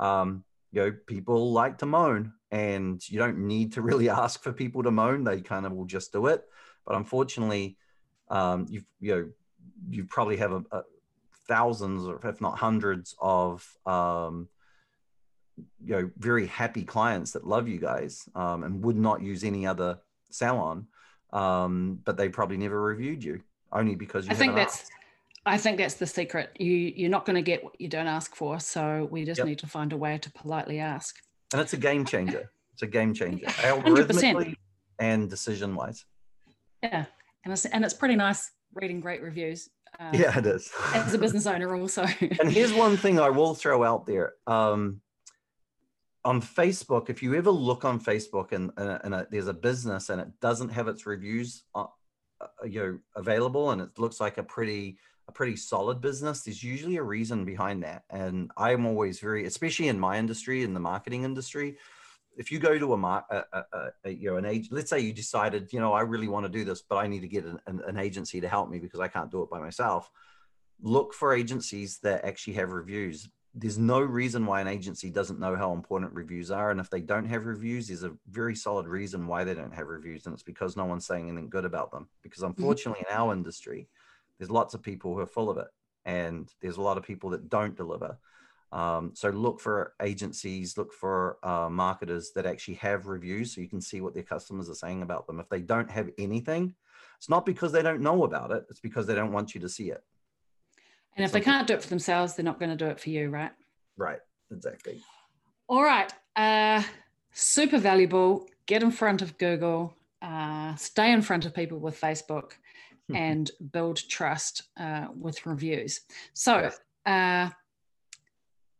um, 0.00 0.44
you 0.72 0.82
know 0.82 0.92
people 1.06 1.52
like 1.52 1.78
to 1.78 1.86
moan 1.86 2.32
and 2.50 3.06
you 3.08 3.18
don't 3.18 3.38
need 3.38 3.72
to 3.72 3.82
really 3.90 4.08
ask 4.08 4.42
for 4.42 4.52
people 4.52 4.82
to 4.82 4.90
moan 4.90 5.24
they 5.24 5.40
kind 5.40 5.66
of 5.66 5.72
will 5.72 5.84
just 5.84 6.12
do 6.12 6.26
it 6.26 6.44
but 6.86 6.96
unfortunately 6.96 7.76
um, 8.28 8.66
you 8.68 8.82
you 9.00 9.14
know 9.14 9.28
you 9.88 10.04
probably 10.04 10.36
have 10.36 10.52
a, 10.52 10.62
a 10.72 10.82
thousands 11.48 12.06
or 12.06 12.20
if 12.24 12.40
not 12.40 12.58
hundreds 12.58 13.14
of 13.20 13.66
um, 13.84 14.48
you 15.84 15.94
know 15.94 16.10
very 16.16 16.46
happy 16.46 16.84
clients 16.84 17.32
that 17.32 17.46
love 17.46 17.68
you 17.68 17.78
guys 17.78 18.28
um, 18.34 18.62
and 18.62 18.84
would 18.84 18.96
not 18.96 19.20
use 19.20 19.44
any 19.44 19.66
other 19.66 19.98
salon, 20.30 20.86
um, 21.32 21.98
but 22.04 22.16
they 22.16 22.28
probably 22.28 22.56
never 22.56 22.80
reviewed 22.80 23.22
you 23.22 23.42
only 23.72 23.94
because 23.94 24.26
you. 24.26 24.32
I 24.32 24.34
think 24.34 24.54
that's. 24.54 24.80
Asked. 24.80 24.92
I 25.46 25.56
think 25.56 25.78
that's 25.78 25.94
the 25.94 26.06
secret. 26.06 26.50
You 26.58 26.72
you're 26.72 27.10
not 27.10 27.24
going 27.24 27.36
to 27.36 27.42
get 27.42 27.64
what 27.64 27.80
you 27.80 27.88
don't 27.88 28.06
ask 28.06 28.34
for, 28.34 28.60
so 28.60 29.08
we 29.10 29.24
just 29.24 29.38
yep. 29.38 29.46
need 29.46 29.58
to 29.60 29.66
find 29.66 29.92
a 29.92 29.96
way 29.96 30.18
to 30.18 30.30
politely 30.32 30.78
ask. 30.78 31.16
And 31.52 31.60
it's 31.60 31.72
a 31.72 31.78
game 31.78 32.04
changer. 32.04 32.50
It's 32.74 32.82
a 32.82 32.86
game 32.86 33.14
changer, 33.14 33.46
algorithmically 33.46 34.54
and 34.98 35.28
decision 35.28 35.74
wise. 35.74 36.04
Yeah, 36.82 37.06
and 37.44 37.52
it's 37.52 37.64
and 37.64 37.84
it's 37.84 37.94
pretty 37.94 38.16
nice 38.16 38.50
reading 38.74 39.00
great 39.00 39.22
reviews. 39.22 39.68
Um, 39.98 40.14
yeah, 40.14 40.38
it 40.38 40.46
is. 40.46 40.70
as 40.94 41.14
a 41.14 41.18
business 41.26 41.46
owner, 41.46 41.74
also. 41.74 42.06
and 42.20 42.50
here's 42.50 42.72
one 42.72 42.96
thing 42.96 43.18
I 43.18 43.30
will 43.30 43.54
throw 43.54 43.82
out 43.82 44.06
there. 44.06 44.34
Um, 44.46 45.00
on 46.24 46.40
Facebook, 46.40 47.08
if 47.08 47.22
you 47.22 47.34
ever 47.34 47.50
look 47.50 47.84
on 47.84 47.98
Facebook 47.98 48.52
and, 48.52 48.70
and, 48.76 49.14
a, 49.14 49.26
there's 49.30 49.48
a 49.48 49.54
business 49.54 50.10
and 50.10 50.20
it 50.20 50.28
doesn't 50.40 50.68
have 50.68 50.86
its 50.86 51.06
reviews, 51.06 51.64
uh, 51.74 51.86
uh, 52.40 52.46
you 52.64 52.80
know, 52.80 52.98
available, 53.16 53.70
and 53.70 53.80
it 53.80 53.98
looks 53.98 54.20
like 54.20 54.38
a 54.38 54.42
pretty 54.42 54.98
a 55.30 55.32
pretty 55.32 55.56
solid 55.56 56.00
business, 56.00 56.42
there's 56.42 56.62
usually 56.62 56.96
a 56.96 57.02
reason 57.02 57.44
behind 57.44 57.82
that. 57.84 58.02
And 58.10 58.50
I'm 58.56 58.84
always 58.84 59.20
very, 59.20 59.46
especially 59.46 59.88
in 59.88 59.98
my 59.98 60.18
industry, 60.18 60.62
in 60.62 60.74
the 60.74 60.80
marketing 60.80 61.24
industry, 61.24 61.78
if 62.36 62.50
you 62.50 62.58
go 62.58 62.78
to 62.78 62.94
a, 62.94 62.96
a, 62.96 63.44
a, 63.52 63.62
a 64.04 64.10
you 64.10 64.30
know 64.30 64.36
an 64.36 64.44
age, 64.44 64.68
let's 64.70 64.90
say 64.90 65.00
you 65.00 65.12
decided, 65.12 65.72
you 65.72 65.80
know, 65.80 65.92
I 65.92 66.02
really 66.02 66.28
want 66.28 66.46
to 66.46 66.52
do 66.58 66.64
this, 66.64 66.82
but 66.82 66.96
I 66.96 67.06
need 67.06 67.20
to 67.20 67.28
get 67.28 67.44
an, 67.44 67.58
an, 67.66 67.80
an 67.86 67.98
agency 67.98 68.40
to 68.40 68.48
help 68.48 68.68
me 68.70 68.78
because 68.78 69.00
I 69.00 69.08
can't 69.08 69.30
do 69.30 69.42
it 69.42 69.50
by 69.50 69.60
myself. 69.60 70.10
Look 70.82 71.12
for 71.14 71.34
agencies 71.34 71.98
that 72.02 72.24
actually 72.24 72.54
have 72.54 72.72
reviews 72.72 73.28
there's 73.54 73.78
no 73.78 74.00
reason 74.00 74.46
why 74.46 74.60
an 74.60 74.68
agency 74.68 75.10
doesn't 75.10 75.40
know 75.40 75.56
how 75.56 75.72
important 75.72 76.12
reviews 76.12 76.50
are. 76.50 76.70
And 76.70 76.78
if 76.78 76.88
they 76.88 77.00
don't 77.00 77.26
have 77.26 77.46
reviews, 77.46 77.88
there's 77.88 78.04
a 78.04 78.12
very 78.28 78.54
solid 78.54 78.86
reason 78.86 79.26
why 79.26 79.42
they 79.42 79.54
don't 79.54 79.74
have 79.74 79.88
reviews. 79.88 80.26
And 80.26 80.32
it's 80.32 80.42
because 80.42 80.76
no 80.76 80.84
one's 80.84 81.06
saying 81.06 81.28
anything 81.28 81.50
good 81.50 81.64
about 81.64 81.90
them. 81.90 82.08
Because 82.22 82.42
mm-hmm. 82.42 82.60
unfortunately, 82.60 83.02
mm-hmm. 83.02 83.14
in 83.14 83.20
our 83.20 83.32
industry, 83.32 83.88
there's 84.40 84.50
lots 84.50 84.74
of 84.74 84.82
people 84.82 85.14
who 85.14 85.20
are 85.20 85.26
full 85.26 85.50
of 85.50 85.58
it. 85.58 85.68
And 86.06 86.50
there's 86.62 86.78
a 86.78 86.82
lot 86.82 86.96
of 86.96 87.04
people 87.04 87.30
that 87.30 87.50
don't 87.50 87.76
deliver. 87.76 88.18
Um, 88.72 89.12
so 89.14 89.28
look 89.28 89.60
for 89.60 89.92
agencies, 90.00 90.78
look 90.78 90.94
for 90.94 91.36
uh, 91.42 91.68
marketers 91.68 92.30
that 92.34 92.46
actually 92.46 92.74
have 92.74 93.06
reviews 93.06 93.54
so 93.54 93.60
you 93.60 93.68
can 93.68 93.82
see 93.82 94.00
what 94.00 94.14
their 94.14 94.22
customers 94.22 94.70
are 94.70 94.74
saying 94.74 95.02
about 95.02 95.26
them. 95.26 95.40
If 95.40 95.48
they 95.50 95.60
don't 95.60 95.90
have 95.90 96.08
anything, 96.18 96.74
it's 97.18 97.28
not 97.28 97.44
because 97.44 97.70
they 97.70 97.82
don't 97.82 98.00
know 98.00 98.24
about 98.24 98.50
it, 98.50 98.64
it's 98.70 98.80
because 98.80 99.06
they 99.06 99.14
don't 99.14 99.32
want 99.32 99.54
you 99.54 99.60
to 99.60 99.68
see 99.68 99.90
it. 99.90 100.02
And 101.16 101.24
if 101.24 101.32
they 101.32 101.40
can't 101.40 101.66
do 101.66 101.74
it 101.74 101.82
for 101.82 101.88
themselves, 101.88 102.34
they're 102.34 102.44
not 102.44 102.58
going 102.58 102.70
to 102.70 102.76
do 102.76 102.86
it 102.86 102.98
for 102.98 103.10
you, 103.10 103.28
right? 103.28 103.50
Right, 103.98 104.20
exactly. 104.50 105.02
All 105.68 105.82
right. 105.82 106.10
Uh, 106.34 106.82
super 107.32 107.76
valuable. 107.76 108.48
Get 108.66 108.82
in 108.82 108.92
front 108.92 109.20
of 109.20 109.36
Google, 109.36 109.94
uh, 110.22 110.76
stay 110.76 111.12
in 111.12 111.22
front 111.22 111.44
of 111.44 111.52
people 111.52 111.78
with 111.78 112.00
Facebook, 112.00 112.52
and 113.16 113.50
build 113.72 113.96
trust 114.08 114.64
uh, 114.78 115.06
with 115.18 115.46
reviews. 115.46 116.00
So, 116.34 116.70
uh, 117.06 117.50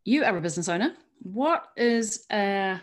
you 0.05 0.25
are 0.25 0.37
a 0.37 0.41
business 0.41 0.69
owner. 0.69 0.95
what 1.23 1.69
is 1.77 2.25
a 2.33 2.81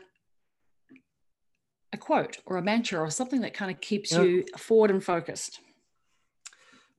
a 1.94 1.98
quote 1.98 2.38
or 2.46 2.58
a 2.58 2.62
mantra 2.62 3.00
or 3.00 3.10
something 3.10 3.42
that 3.42 3.54
kind 3.54 3.72
of 3.72 3.80
keeps 3.82 4.12
yeah. 4.12 4.22
you 4.22 4.46
forward 4.58 4.92
and 4.92 5.04
focused? 5.04 5.60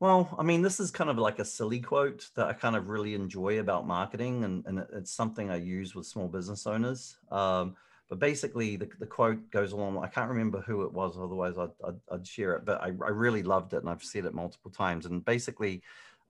Well, 0.00 0.34
I 0.38 0.44
mean, 0.44 0.62
this 0.62 0.78
is 0.78 0.90
kind 0.90 1.10
of 1.10 1.18
like 1.18 1.40
a 1.40 1.44
silly 1.44 1.80
quote 1.80 2.30
that 2.36 2.46
I 2.46 2.52
kind 2.52 2.76
of 2.76 2.88
really 2.88 3.14
enjoy 3.14 3.58
about 3.58 3.86
marketing, 3.86 4.44
and, 4.44 4.64
and 4.66 4.86
it's 4.92 5.10
something 5.10 5.50
I 5.50 5.56
use 5.56 5.94
with 5.94 6.06
small 6.06 6.28
business 6.28 6.66
owners. 6.66 7.16
Um, 7.30 7.74
but 8.08 8.18
basically, 8.18 8.76
the, 8.76 8.88
the 8.98 9.06
quote 9.06 9.50
goes 9.50 9.72
along. 9.72 9.98
I 9.98 10.06
can't 10.06 10.30
remember 10.30 10.60
who 10.60 10.82
it 10.82 10.92
was, 10.92 11.18
otherwise 11.18 11.58
I'd, 11.58 11.70
I'd, 11.86 12.00
I'd 12.10 12.26
share 12.26 12.54
it. 12.54 12.64
But 12.64 12.80
I, 12.80 12.86
I, 12.86 13.10
really 13.10 13.42
loved 13.42 13.74
it, 13.74 13.78
and 13.78 13.88
I've 13.88 14.02
said 14.02 14.24
it 14.24 14.34
multiple 14.34 14.70
times. 14.70 15.04
And 15.04 15.22
basically, 15.24 15.82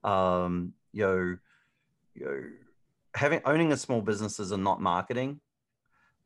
um, 0.03 0.73
you 0.93 1.03
know, 1.03 1.37
you 2.15 2.25
know, 2.25 2.43
having 3.15 3.41
owning 3.45 3.73
a 3.73 3.77
small 3.77 4.01
business 4.01 4.39
and 4.39 4.65
not 4.65 4.81
marketing 4.81 5.41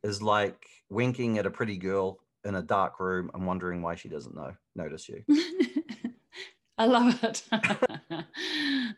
is 0.02 0.22
like 0.22 0.66
winking 0.88 1.38
at 1.38 1.46
a 1.46 1.50
pretty 1.50 1.76
girl 1.76 2.18
in 2.44 2.54
a 2.54 2.62
dark 2.62 2.98
room 2.98 3.30
and 3.34 3.46
wondering 3.46 3.82
why 3.82 3.94
she 3.94 4.08
doesn't 4.08 4.34
know 4.34 4.54
notice 4.74 5.08
you. 5.08 5.22
I 6.78 6.86
love 6.86 7.22
it. 7.22 7.42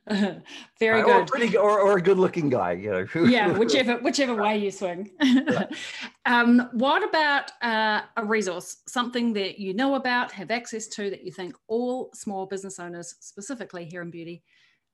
Very 0.79 1.03
uh, 1.03 1.05
good. 1.05 1.23
Or, 1.23 1.27
pretty, 1.27 1.57
or, 1.57 1.81
or 1.81 1.99
a 1.99 2.03
good-looking 2.03 2.49
guy, 2.49 2.73
you 2.73 2.91
know. 2.91 3.25
yeah, 3.25 3.57
whichever 3.59 3.99
whichever 3.99 4.35
way 4.41 4.59
you 4.59 4.71
swing. 4.71 5.11
um, 6.25 6.69
what 6.73 7.07
about 7.07 7.51
uh, 7.63 8.03
a 8.17 8.25
resource, 8.25 8.77
something 8.87 9.33
that 9.33 9.59
you 9.59 9.75
know 9.75 9.97
about, 9.97 10.31
have 10.33 10.53
access 10.53 10.87
to, 10.89 11.11
that 11.11 11.25
you 11.25 11.33
think 11.33 11.57
all 11.67 12.11
small 12.15 12.47
business 12.47 12.79
owners, 12.79 13.17
specifically 13.21 13.85
here 13.85 14.03
in 14.03 14.11
beauty, 14.11 14.45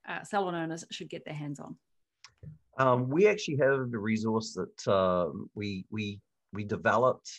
uh, 0.09 0.23
salon 0.25 0.55
owners, 0.55 0.85
should 0.91 1.11
get 1.11 1.25
their 1.25 1.35
hands 1.35 1.61
on? 1.61 1.77
Um, 2.79 3.11
we 3.11 3.29
actually 3.29 3.59
have 3.59 3.93
a 3.93 3.99
resource 3.99 4.55
that 4.55 4.89
uh, 4.91 5.29
we 5.55 5.85
we 5.91 6.21
we 6.55 6.65
developed 6.65 7.31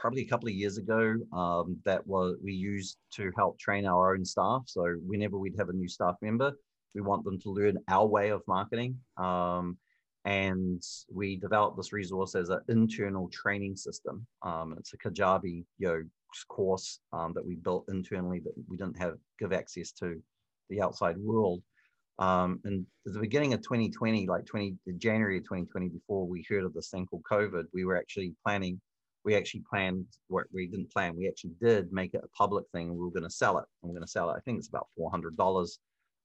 probably 0.00 0.22
a 0.22 0.28
couple 0.28 0.48
of 0.48 0.54
years 0.54 0.78
ago 0.78 1.14
um, 1.32 1.76
that 1.84 2.06
was 2.06 2.36
we 2.42 2.52
used 2.52 2.98
to 3.14 3.30
help 3.36 3.58
train 3.58 3.86
our 3.86 4.14
own 4.14 4.24
staff. 4.24 4.62
So 4.66 4.84
whenever 5.06 5.38
we'd 5.38 5.58
have 5.58 5.68
a 5.68 5.72
new 5.72 5.88
staff 5.88 6.16
member, 6.22 6.52
we 6.94 7.00
want 7.00 7.24
them 7.24 7.38
to 7.40 7.50
learn 7.50 7.78
our 7.88 8.06
way 8.06 8.30
of 8.30 8.42
marketing. 8.46 8.96
Um, 9.16 9.76
and 10.24 10.82
we 11.12 11.36
developed 11.36 11.76
this 11.76 11.92
resource 11.92 12.34
as 12.34 12.50
an 12.50 12.60
internal 12.68 13.28
training 13.30 13.76
system. 13.76 14.26
Um, 14.42 14.74
it's 14.78 14.92
a 14.92 14.98
Kajabi 14.98 15.64
you 15.78 16.08
course 16.48 17.00
um, 17.12 17.32
that 17.34 17.44
we 17.44 17.56
built 17.56 17.86
internally 17.88 18.40
that 18.40 18.52
we 18.68 18.76
didn't 18.76 18.98
have 18.98 19.14
give 19.38 19.52
access 19.52 19.92
to 19.92 20.20
the 20.68 20.82
outside 20.82 21.16
world. 21.18 21.62
Um, 22.18 22.60
and 22.64 22.84
at 23.06 23.12
the 23.12 23.20
beginning 23.20 23.54
of 23.54 23.62
2020, 23.62 24.26
like 24.26 24.44
20 24.44 24.74
January 24.98 25.38
of 25.38 25.44
2020, 25.44 25.88
before 25.88 26.26
we 26.26 26.44
heard 26.48 26.64
of 26.64 26.74
this 26.74 26.90
thing 26.90 27.06
called 27.06 27.22
COVID, 27.30 27.64
we 27.72 27.84
were 27.84 27.96
actually 27.96 28.34
planning 28.44 28.80
we 29.24 29.34
actually 29.34 29.62
planned 29.68 30.06
what 30.28 30.46
we 30.52 30.66
didn't 30.66 30.92
plan. 30.92 31.16
We 31.16 31.28
actually 31.28 31.54
did 31.60 31.92
make 31.92 32.14
it 32.14 32.24
a 32.24 32.36
public 32.36 32.64
thing. 32.72 32.90
We 32.92 33.04
were 33.04 33.10
going 33.10 33.24
to 33.24 33.30
sell 33.30 33.58
it. 33.58 33.64
We're 33.82 33.92
going 33.92 34.02
to 34.02 34.08
sell 34.08 34.30
it. 34.30 34.36
I 34.36 34.40
think 34.40 34.58
it's 34.58 34.68
about 34.68 34.88
$400 34.98 35.78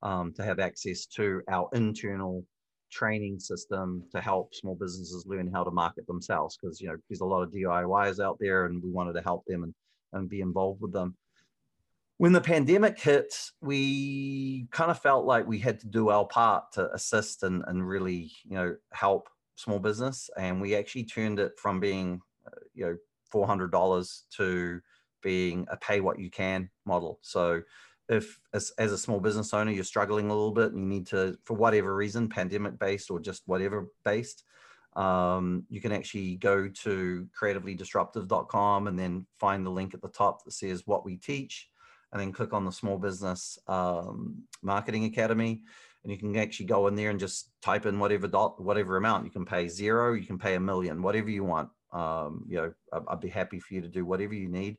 um, 0.03 0.34
to 0.34 0.43
have 0.43 0.60
access 0.60 1.06
to 1.08 1.41
our 1.49 1.69
internal 1.73 2.45
training 2.91 3.39
system 3.39 4.03
to 4.12 4.21
help 4.21 4.53
small 4.53 4.75
businesses 4.75 5.25
learn 5.27 5.51
how 5.51 5.63
to 5.63 5.71
market 5.71 6.06
themselves. 6.08 6.58
Because, 6.58 6.79
you 6.79 6.88
know, 6.88 6.97
there's 7.10 7.21
a 7.21 7.25
lot 7.25 7.41
of 7.41 7.51
DIYs 7.51 8.23
out 8.23 8.38
there 8.39 8.65
and 8.65 8.82
we 8.84 8.91
wanted 8.91 9.13
to 9.13 9.21
help 9.21 9.43
them 9.47 9.63
and, 9.63 9.73
and 10.13 10.29
be 10.29 10.41
involved 10.41 10.82
with 10.82 10.93
them. 10.93 11.15
When 12.17 12.32
the 12.32 12.41
pandemic 12.41 12.99
hit, 12.99 13.34
we 13.60 14.67
kind 14.71 14.91
of 14.91 14.99
felt 14.99 15.25
like 15.25 15.47
we 15.47 15.60
had 15.60 15.79
to 15.79 15.88
do 15.88 16.10
our 16.10 16.25
part 16.25 16.71
to 16.73 16.93
assist 16.93 17.43
and, 17.43 17.63
and 17.67 17.86
really, 17.86 18.32
you 18.45 18.56
know, 18.56 18.75
help 18.91 19.27
small 19.56 19.79
business. 19.79 20.29
And 20.38 20.62
we 20.62 20.75
actually 20.75 21.06
turned 21.06 21.39
it 21.39 21.53
from 21.58 21.79
being 21.79 22.21
you 22.73 22.86
know 22.86 22.97
four 23.31 23.47
hundred 23.47 23.71
dollars 23.71 24.23
to 24.38 24.81
being 25.21 25.65
a 25.69 25.77
pay 25.77 26.01
what 26.01 26.19
you 26.19 26.29
can 26.29 26.69
model. 26.86 27.19
So 27.21 27.63
if 28.09 28.39
as, 28.53 28.71
as 28.77 28.91
a 28.91 28.97
small 28.97 29.19
business 29.19 29.53
owner 29.53 29.71
you're 29.71 29.83
struggling 29.83 30.29
a 30.29 30.33
little 30.33 30.51
bit 30.51 30.71
and 30.71 30.79
you 30.79 30.86
need 30.86 31.07
to 31.07 31.38
for 31.43 31.55
whatever 31.55 31.95
reason 31.95 32.29
pandemic 32.29 32.77
based 32.77 33.09
or 33.09 33.19
just 33.19 33.43
whatever 33.45 33.88
based 34.03 34.43
um, 34.95 35.63
you 35.69 35.81
can 35.81 35.91
actually 35.91 36.36
go 36.36 36.67
to 36.67 37.27
creativelydisruptive.com 37.39 38.88
and 38.88 38.99
then 38.99 39.25
find 39.39 39.65
the 39.65 39.71
link 39.71 39.93
at 39.93 40.01
the 40.01 40.09
top 40.09 40.43
that 40.43 40.51
says 40.51 40.83
what 40.86 41.05
we 41.05 41.15
teach 41.15 41.69
and 42.12 42.21
then 42.21 42.31
click 42.31 42.53
on 42.53 42.65
the 42.65 42.71
small 42.71 42.97
business 42.97 43.57
um, 43.67 44.43
marketing 44.62 45.05
academy 45.05 45.63
and 46.03 46.12
you 46.12 46.17
can 46.17 46.36
actually 46.36 46.65
go 46.65 46.88
in 46.88 46.95
there 46.95 47.09
and 47.09 47.19
just 47.19 47.51
type 47.62 47.86
in 47.86 47.99
whatever 47.99 48.27
dot 48.27 48.62
whatever 48.62 48.97
amount 48.97 49.23
you 49.23 49.31
can 49.31 49.45
pay 49.45 49.67
zero 49.67 50.13
you 50.13 50.25
can 50.25 50.38
pay 50.38 50.55
a 50.55 50.59
million 50.59 51.01
whatever 51.01 51.29
you 51.29 51.43
want 51.43 51.69
um, 51.93 52.45
you 52.47 52.58
know, 52.58 52.73
I'd 53.08 53.19
be 53.19 53.29
happy 53.29 53.60
for 53.60 53.73
you 53.73 53.82
to 53.82 53.88
do 53.88 54.06
whatever 54.06 54.34
you 54.34 54.49
need 54.49 54.77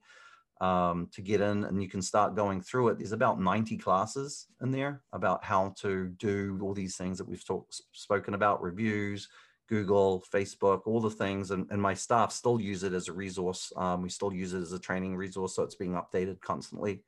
um, 0.61 1.09
to 1.13 1.21
get 1.21 1.41
in 1.41 1.65
and 1.65 1.83
you 1.83 1.89
can 1.89 2.03
start 2.03 2.37
going 2.37 2.61
through 2.61 2.89
it. 2.89 2.99
There's 2.99 3.13
about 3.13 3.41
90 3.41 3.77
classes 3.79 4.47
in 4.63 4.71
there 4.71 5.03
about 5.13 5.45
how 5.45 5.75
to 5.81 6.09
do 6.09 6.59
all 6.63 6.75
these 6.75 6.97
things 6.97 7.19
that 7.19 7.29
we've 7.29 7.45
talked, 7.45 7.81
spoken 7.93 8.35
about, 8.35 8.63
reviews, 8.63 9.29
Google, 9.69 10.25
Facebook, 10.33 10.83
all 10.87 11.01
the 11.01 11.11
things. 11.11 11.51
And, 11.51 11.67
and 11.71 11.81
my 11.81 11.95
staff 11.95 12.33
still 12.33 12.61
use 12.61 12.83
it 12.83 12.93
as 12.93 13.09
a 13.09 13.13
resource. 13.13 13.73
Um, 13.77 14.03
we 14.03 14.09
still 14.09 14.33
use 14.33 14.53
it 14.55 14.61
as 14.61 14.73
a 14.73 14.79
training 14.79 15.17
resource. 15.17 15.57
So 15.57 15.63
it's 15.63 15.75
being 15.75 15.93
updated 15.93 16.41
constantly. 16.41 17.03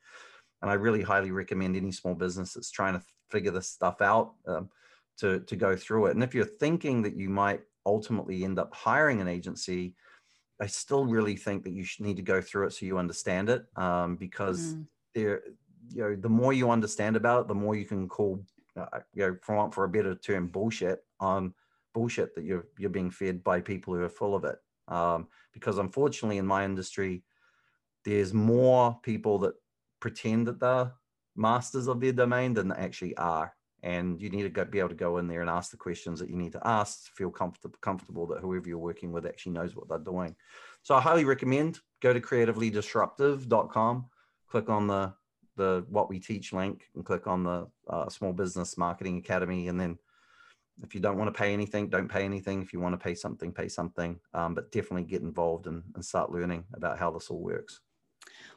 And 0.62 0.70
I 0.70 0.74
really 0.74 1.02
highly 1.02 1.30
recommend 1.30 1.76
any 1.76 1.92
small 1.92 2.14
business 2.14 2.54
that's 2.54 2.70
trying 2.70 2.94
to 2.94 3.04
figure 3.30 3.50
this 3.50 3.68
stuff 3.68 4.00
out 4.00 4.32
um, 4.46 4.70
to, 5.18 5.40
to 5.40 5.56
go 5.56 5.76
through 5.76 6.06
it. 6.06 6.14
And 6.14 6.24
if 6.24 6.34
you're 6.34 6.44
thinking 6.44 7.02
that 7.02 7.16
you 7.16 7.28
might 7.28 7.60
ultimately 7.86 8.44
end 8.44 8.58
up 8.58 8.74
hiring 8.74 9.20
an 9.20 9.28
agency, 9.28 9.94
I 10.60 10.66
still 10.66 11.06
really 11.06 11.36
think 11.36 11.64
that 11.64 11.72
you 11.72 11.84
should 11.84 12.04
need 12.04 12.16
to 12.16 12.22
go 12.22 12.40
through 12.40 12.66
it 12.66 12.72
so 12.72 12.84
you 12.84 12.98
understand 12.98 13.48
it. 13.48 13.64
Um, 13.76 14.16
because 14.16 14.74
mm. 14.74 14.86
there, 15.14 15.42
you 15.90 16.02
know, 16.02 16.16
the 16.16 16.28
more 16.28 16.52
you 16.52 16.70
understand 16.70 17.16
about 17.16 17.42
it, 17.42 17.48
the 17.48 17.54
more 17.54 17.76
you 17.76 17.84
can 17.84 18.08
call, 18.08 18.44
uh, 18.76 19.00
you 19.14 19.26
know, 19.26 19.36
for 19.42 19.70
for 19.72 19.84
a 19.84 19.88
better 19.88 20.14
term, 20.14 20.48
bullshit 20.48 21.00
on 21.20 21.54
bullshit 21.94 22.34
that 22.34 22.44
you're 22.44 22.66
you're 22.78 22.90
being 22.90 23.10
fed 23.10 23.42
by 23.42 23.60
people 23.60 23.94
who 23.94 24.02
are 24.02 24.08
full 24.08 24.34
of 24.34 24.44
it. 24.44 24.56
Um, 24.88 25.28
because 25.52 25.78
unfortunately, 25.78 26.38
in 26.38 26.46
my 26.46 26.64
industry, 26.64 27.22
there's 28.04 28.34
more 28.34 28.98
people 29.02 29.38
that 29.40 29.54
pretend 30.00 30.46
that 30.46 30.60
they're 30.60 30.92
masters 31.36 31.86
of 31.86 32.00
their 32.00 32.12
domain 32.12 32.54
than 32.54 32.68
they 32.68 32.76
actually 32.76 33.16
are 33.16 33.55
and 33.82 34.20
you 34.20 34.30
need 34.30 34.52
to 34.52 34.64
be 34.64 34.78
able 34.78 34.88
to 34.88 34.94
go 34.94 35.18
in 35.18 35.28
there 35.28 35.40
and 35.40 35.50
ask 35.50 35.70
the 35.70 35.76
questions 35.76 36.18
that 36.20 36.30
you 36.30 36.36
need 36.36 36.52
to 36.52 36.66
ask 36.66 37.10
feel 37.14 37.30
comfortable 37.30 37.76
comfortable 37.80 38.26
that 38.26 38.40
whoever 38.40 38.68
you're 38.68 38.78
working 38.78 39.12
with 39.12 39.26
actually 39.26 39.52
knows 39.52 39.76
what 39.76 39.88
they're 39.88 39.98
doing. 39.98 40.34
So 40.82 40.94
i 40.94 41.00
highly 41.00 41.24
recommend 41.24 41.80
go 42.00 42.12
to 42.12 42.20
creativelydisruptive.com 42.20 44.06
click 44.48 44.68
on 44.68 44.86
the 44.86 45.12
the 45.56 45.84
what 45.88 46.08
we 46.08 46.18
teach 46.18 46.52
link 46.52 46.88
and 46.94 47.04
click 47.04 47.26
on 47.26 47.42
the 47.42 47.66
uh, 47.88 48.08
small 48.08 48.32
business 48.32 48.76
marketing 48.76 49.18
academy. 49.18 49.68
And 49.68 49.80
then 49.80 49.98
if 50.82 50.94
you 50.94 51.00
don't 51.00 51.16
want 51.16 51.32
to 51.32 51.38
pay 51.38 51.52
anything 51.52 51.88
don't 51.88 52.08
pay 52.08 52.24
anything. 52.24 52.62
If 52.62 52.72
you 52.72 52.80
want 52.80 52.92
to 52.92 53.02
pay 53.02 53.14
something 53.14 53.52
pay 53.52 53.68
something. 53.68 54.20
Um, 54.34 54.54
but 54.54 54.70
definitely 54.72 55.04
get 55.04 55.22
involved 55.22 55.66
and, 55.66 55.82
and 55.94 56.04
start 56.04 56.30
learning 56.30 56.64
about 56.74 56.98
how 56.98 57.10
this 57.10 57.30
all 57.30 57.40
works 57.40 57.80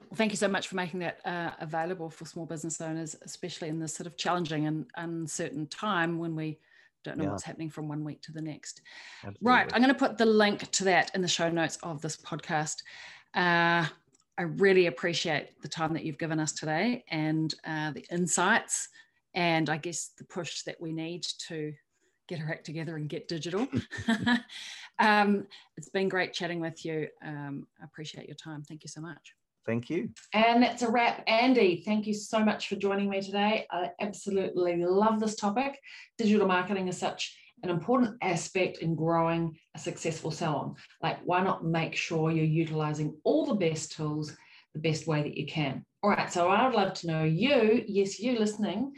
well, 0.09 0.17
thank 0.17 0.31
you 0.31 0.37
so 0.37 0.47
much 0.47 0.67
for 0.67 0.75
making 0.75 0.99
that 1.01 1.19
uh, 1.25 1.51
available 1.59 2.09
for 2.09 2.25
small 2.25 2.45
business 2.45 2.81
owners, 2.81 3.15
especially 3.21 3.69
in 3.69 3.79
this 3.79 3.93
sort 3.93 4.07
of 4.07 4.17
challenging 4.17 4.65
and 4.65 4.87
uncertain 4.95 5.67
time 5.67 6.17
when 6.17 6.35
we 6.35 6.57
don't 7.03 7.17
know 7.17 7.25
yeah. 7.25 7.29
what's 7.29 7.43
happening 7.43 7.69
from 7.69 7.87
one 7.87 8.03
week 8.03 8.21
to 8.23 8.31
the 8.31 8.41
next. 8.41 8.81
Absolutely. 9.19 9.47
Right. 9.47 9.71
I'm 9.73 9.81
going 9.81 9.93
to 9.93 9.99
put 9.99 10.17
the 10.17 10.25
link 10.25 10.69
to 10.71 10.83
that 10.85 11.11
in 11.13 11.21
the 11.21 11.27
show 11.27 11.49
notes 11.49 11.77
of 11.83 12.01
this 12.01 12.17
podcast. 12.17 12.81
Uh, 13.35 13.85
I 14.37 14.41
really 14.41 14.87
appreciate 14.87 15.61
the 15.61 15.67
time 15.67 15.93
that 15.93 16.03
you've 16.03 16.17
given 16.17 16.39
us 16.39 16.53
today 16.53 17.03
and 17.09 17.53
uh, 17.65 17.91
the 17.91 18.05
insights 18.11 18.89
and 19.35 19.69
I 19.69 19.77
guess 19.77 20.11
the 20.17 20.23
push 20.23 20.63
that 20.63 20.81
we 20.81 20.91
need 20.91 21.23
to 21.47 21.73
get 22.27 22.39
our 22.39 22.49
act 22.49 22.65
together 22.65 22.95
and 22.95 23.07
get 23.07 23.27
digital. 23.27 23.67
um, 24.99 25.45
it's 25.77 25.89
been 25.89 26.09
great 26.09 26.33
chatting 26.33 26.59
with 26.59 26.83
you. 26.83 27.07
Um, 27.23 27.67
I 27.79 27.85
appreciate 27.85 28.27
your 28.27 28.35
time. 28.35 28.63
Thank 28.63 28.83
you 28.83 28.89
so 28.89 29.01
much. 29.01 29.35
Thank 29.65 29.89
you. 29.89 30.09
And 30.33 30.63
that's 30.63 30.81
a 30.81 30.89
wrap. 30.89 31.23
Andy, 31.27 31.83
thank 31.85 32.07
you 32.07 32.13
so 32.13 32.39
much 32.43 32.67
for 32.67 32.75
joining 32.75 33.09
me 33.09 33.21
today. 33.21 33.67
I 33.69 33.91
absolutely 34.01 34.83
love 34.83 35.19
this 35.19 35.35
topic. 35.35 35.79
Digital 36.17 36.47
marketing 36.47 36.87
is 36.87 36.97
such 36.97 37.37
an 37.63 37.69
important 37.69 38.17
aspect 38.21 38.79
in 38.79 38.95
growing 38.95 39.57
a 39.75 39.79
successful 39.79 40.31
salon. 40.31 40.75
Like, 41.01 41.19
why 41.23 41.43
not 41.43 41.65
make 41.65 41.95
sure 41.95 42.31
you're 42.31 42.45
utilizing 42.45 43.15
all 43.23 43.45
the 43.45 43.53
best 43.53 43.91
tools 43.91 44.35
the 44.73 44.79
best 44.79 45.07
way 45.07 45.23
that 45.23 45.37
you 45.37 45.45
can? 45.45 45.85
All 46.01 46.09
right, 46.09 46.31
so 46.31 46.47
I 46.47 46.65
would 46.65 46.75
love 46.75 46.93
to 46.93 47.07
know 47.07 47.23
you, 47.25 47.83
yes, 47.85 48.19
you 48.19 48.39
listening, 48.39 48.93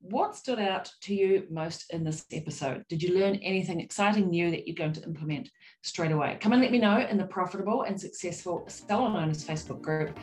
what 0.00 0.36
stood 0.36 0.58
out 0.58 0.90
to 1.02 1.14
you 1.14 1.46
most 1.50 1.92
in 1.92 2.04
this 2.04 2.24
episode? 2.32 2.84
Did 2.88 3.02
you 3.02 3.18
learn 3.18 3.36
anything 3.36 3.80
exciting 3.80 4.30
new 4.30 4.50
that 4.50 4.66
you're 4.66 4.76
going 4.76 4.92
to 4.92 5.02
implement 5.04 5.50
straight 5.82 6.12
away? 6.12 6.38
Come 6.40 6.52
and 6.52 6.62
let 6.62 6.70
me 6.70 6.78
know 6.78 6.98
in 6.98 7.16
the 7.18 7.26
Profitable 7.26 7.82
and 7.82 8.00
Successful 8.00 8.64
Salon 8.68 9.16
Owners 9.16 9.44
Facebook 9.44 9.80
group. 9.80 10.16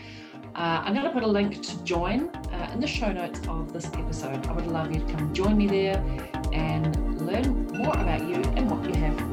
Uh, 0.56 0.82
I'm 0.84 0.94
going 0.94 1.06
to 1.06 1.12
put 1.12 1.24
a 1.24 1.28
link 1.28 1.62
to 1.62 1.84
join 1.84 2.30
uh, 2.30 2.72
in 2.74 2.80
the 2.80 2.88
show 2.88 3.12
notes 3.12 3.42
of 3.48 3.74
this 3.74 3.88
episode. 3.94 4.46
I 4.48 4.54
would 4.54 4.68
love 4.68 4.92
you 4.94 5.00
to 5.00 5.14
come 5.14 5.34
join 5.34 5.58
me 5.58 5.68
there 5.68 5.98
and 6.54 7.22
learn 7.26 7.68
more 7.68 7.98
about 7.98 8.22
you 8.22 8.36
and 8.36 8.70
what 8.70 8.84
you 8.88 9.02
have. 9.02 9.33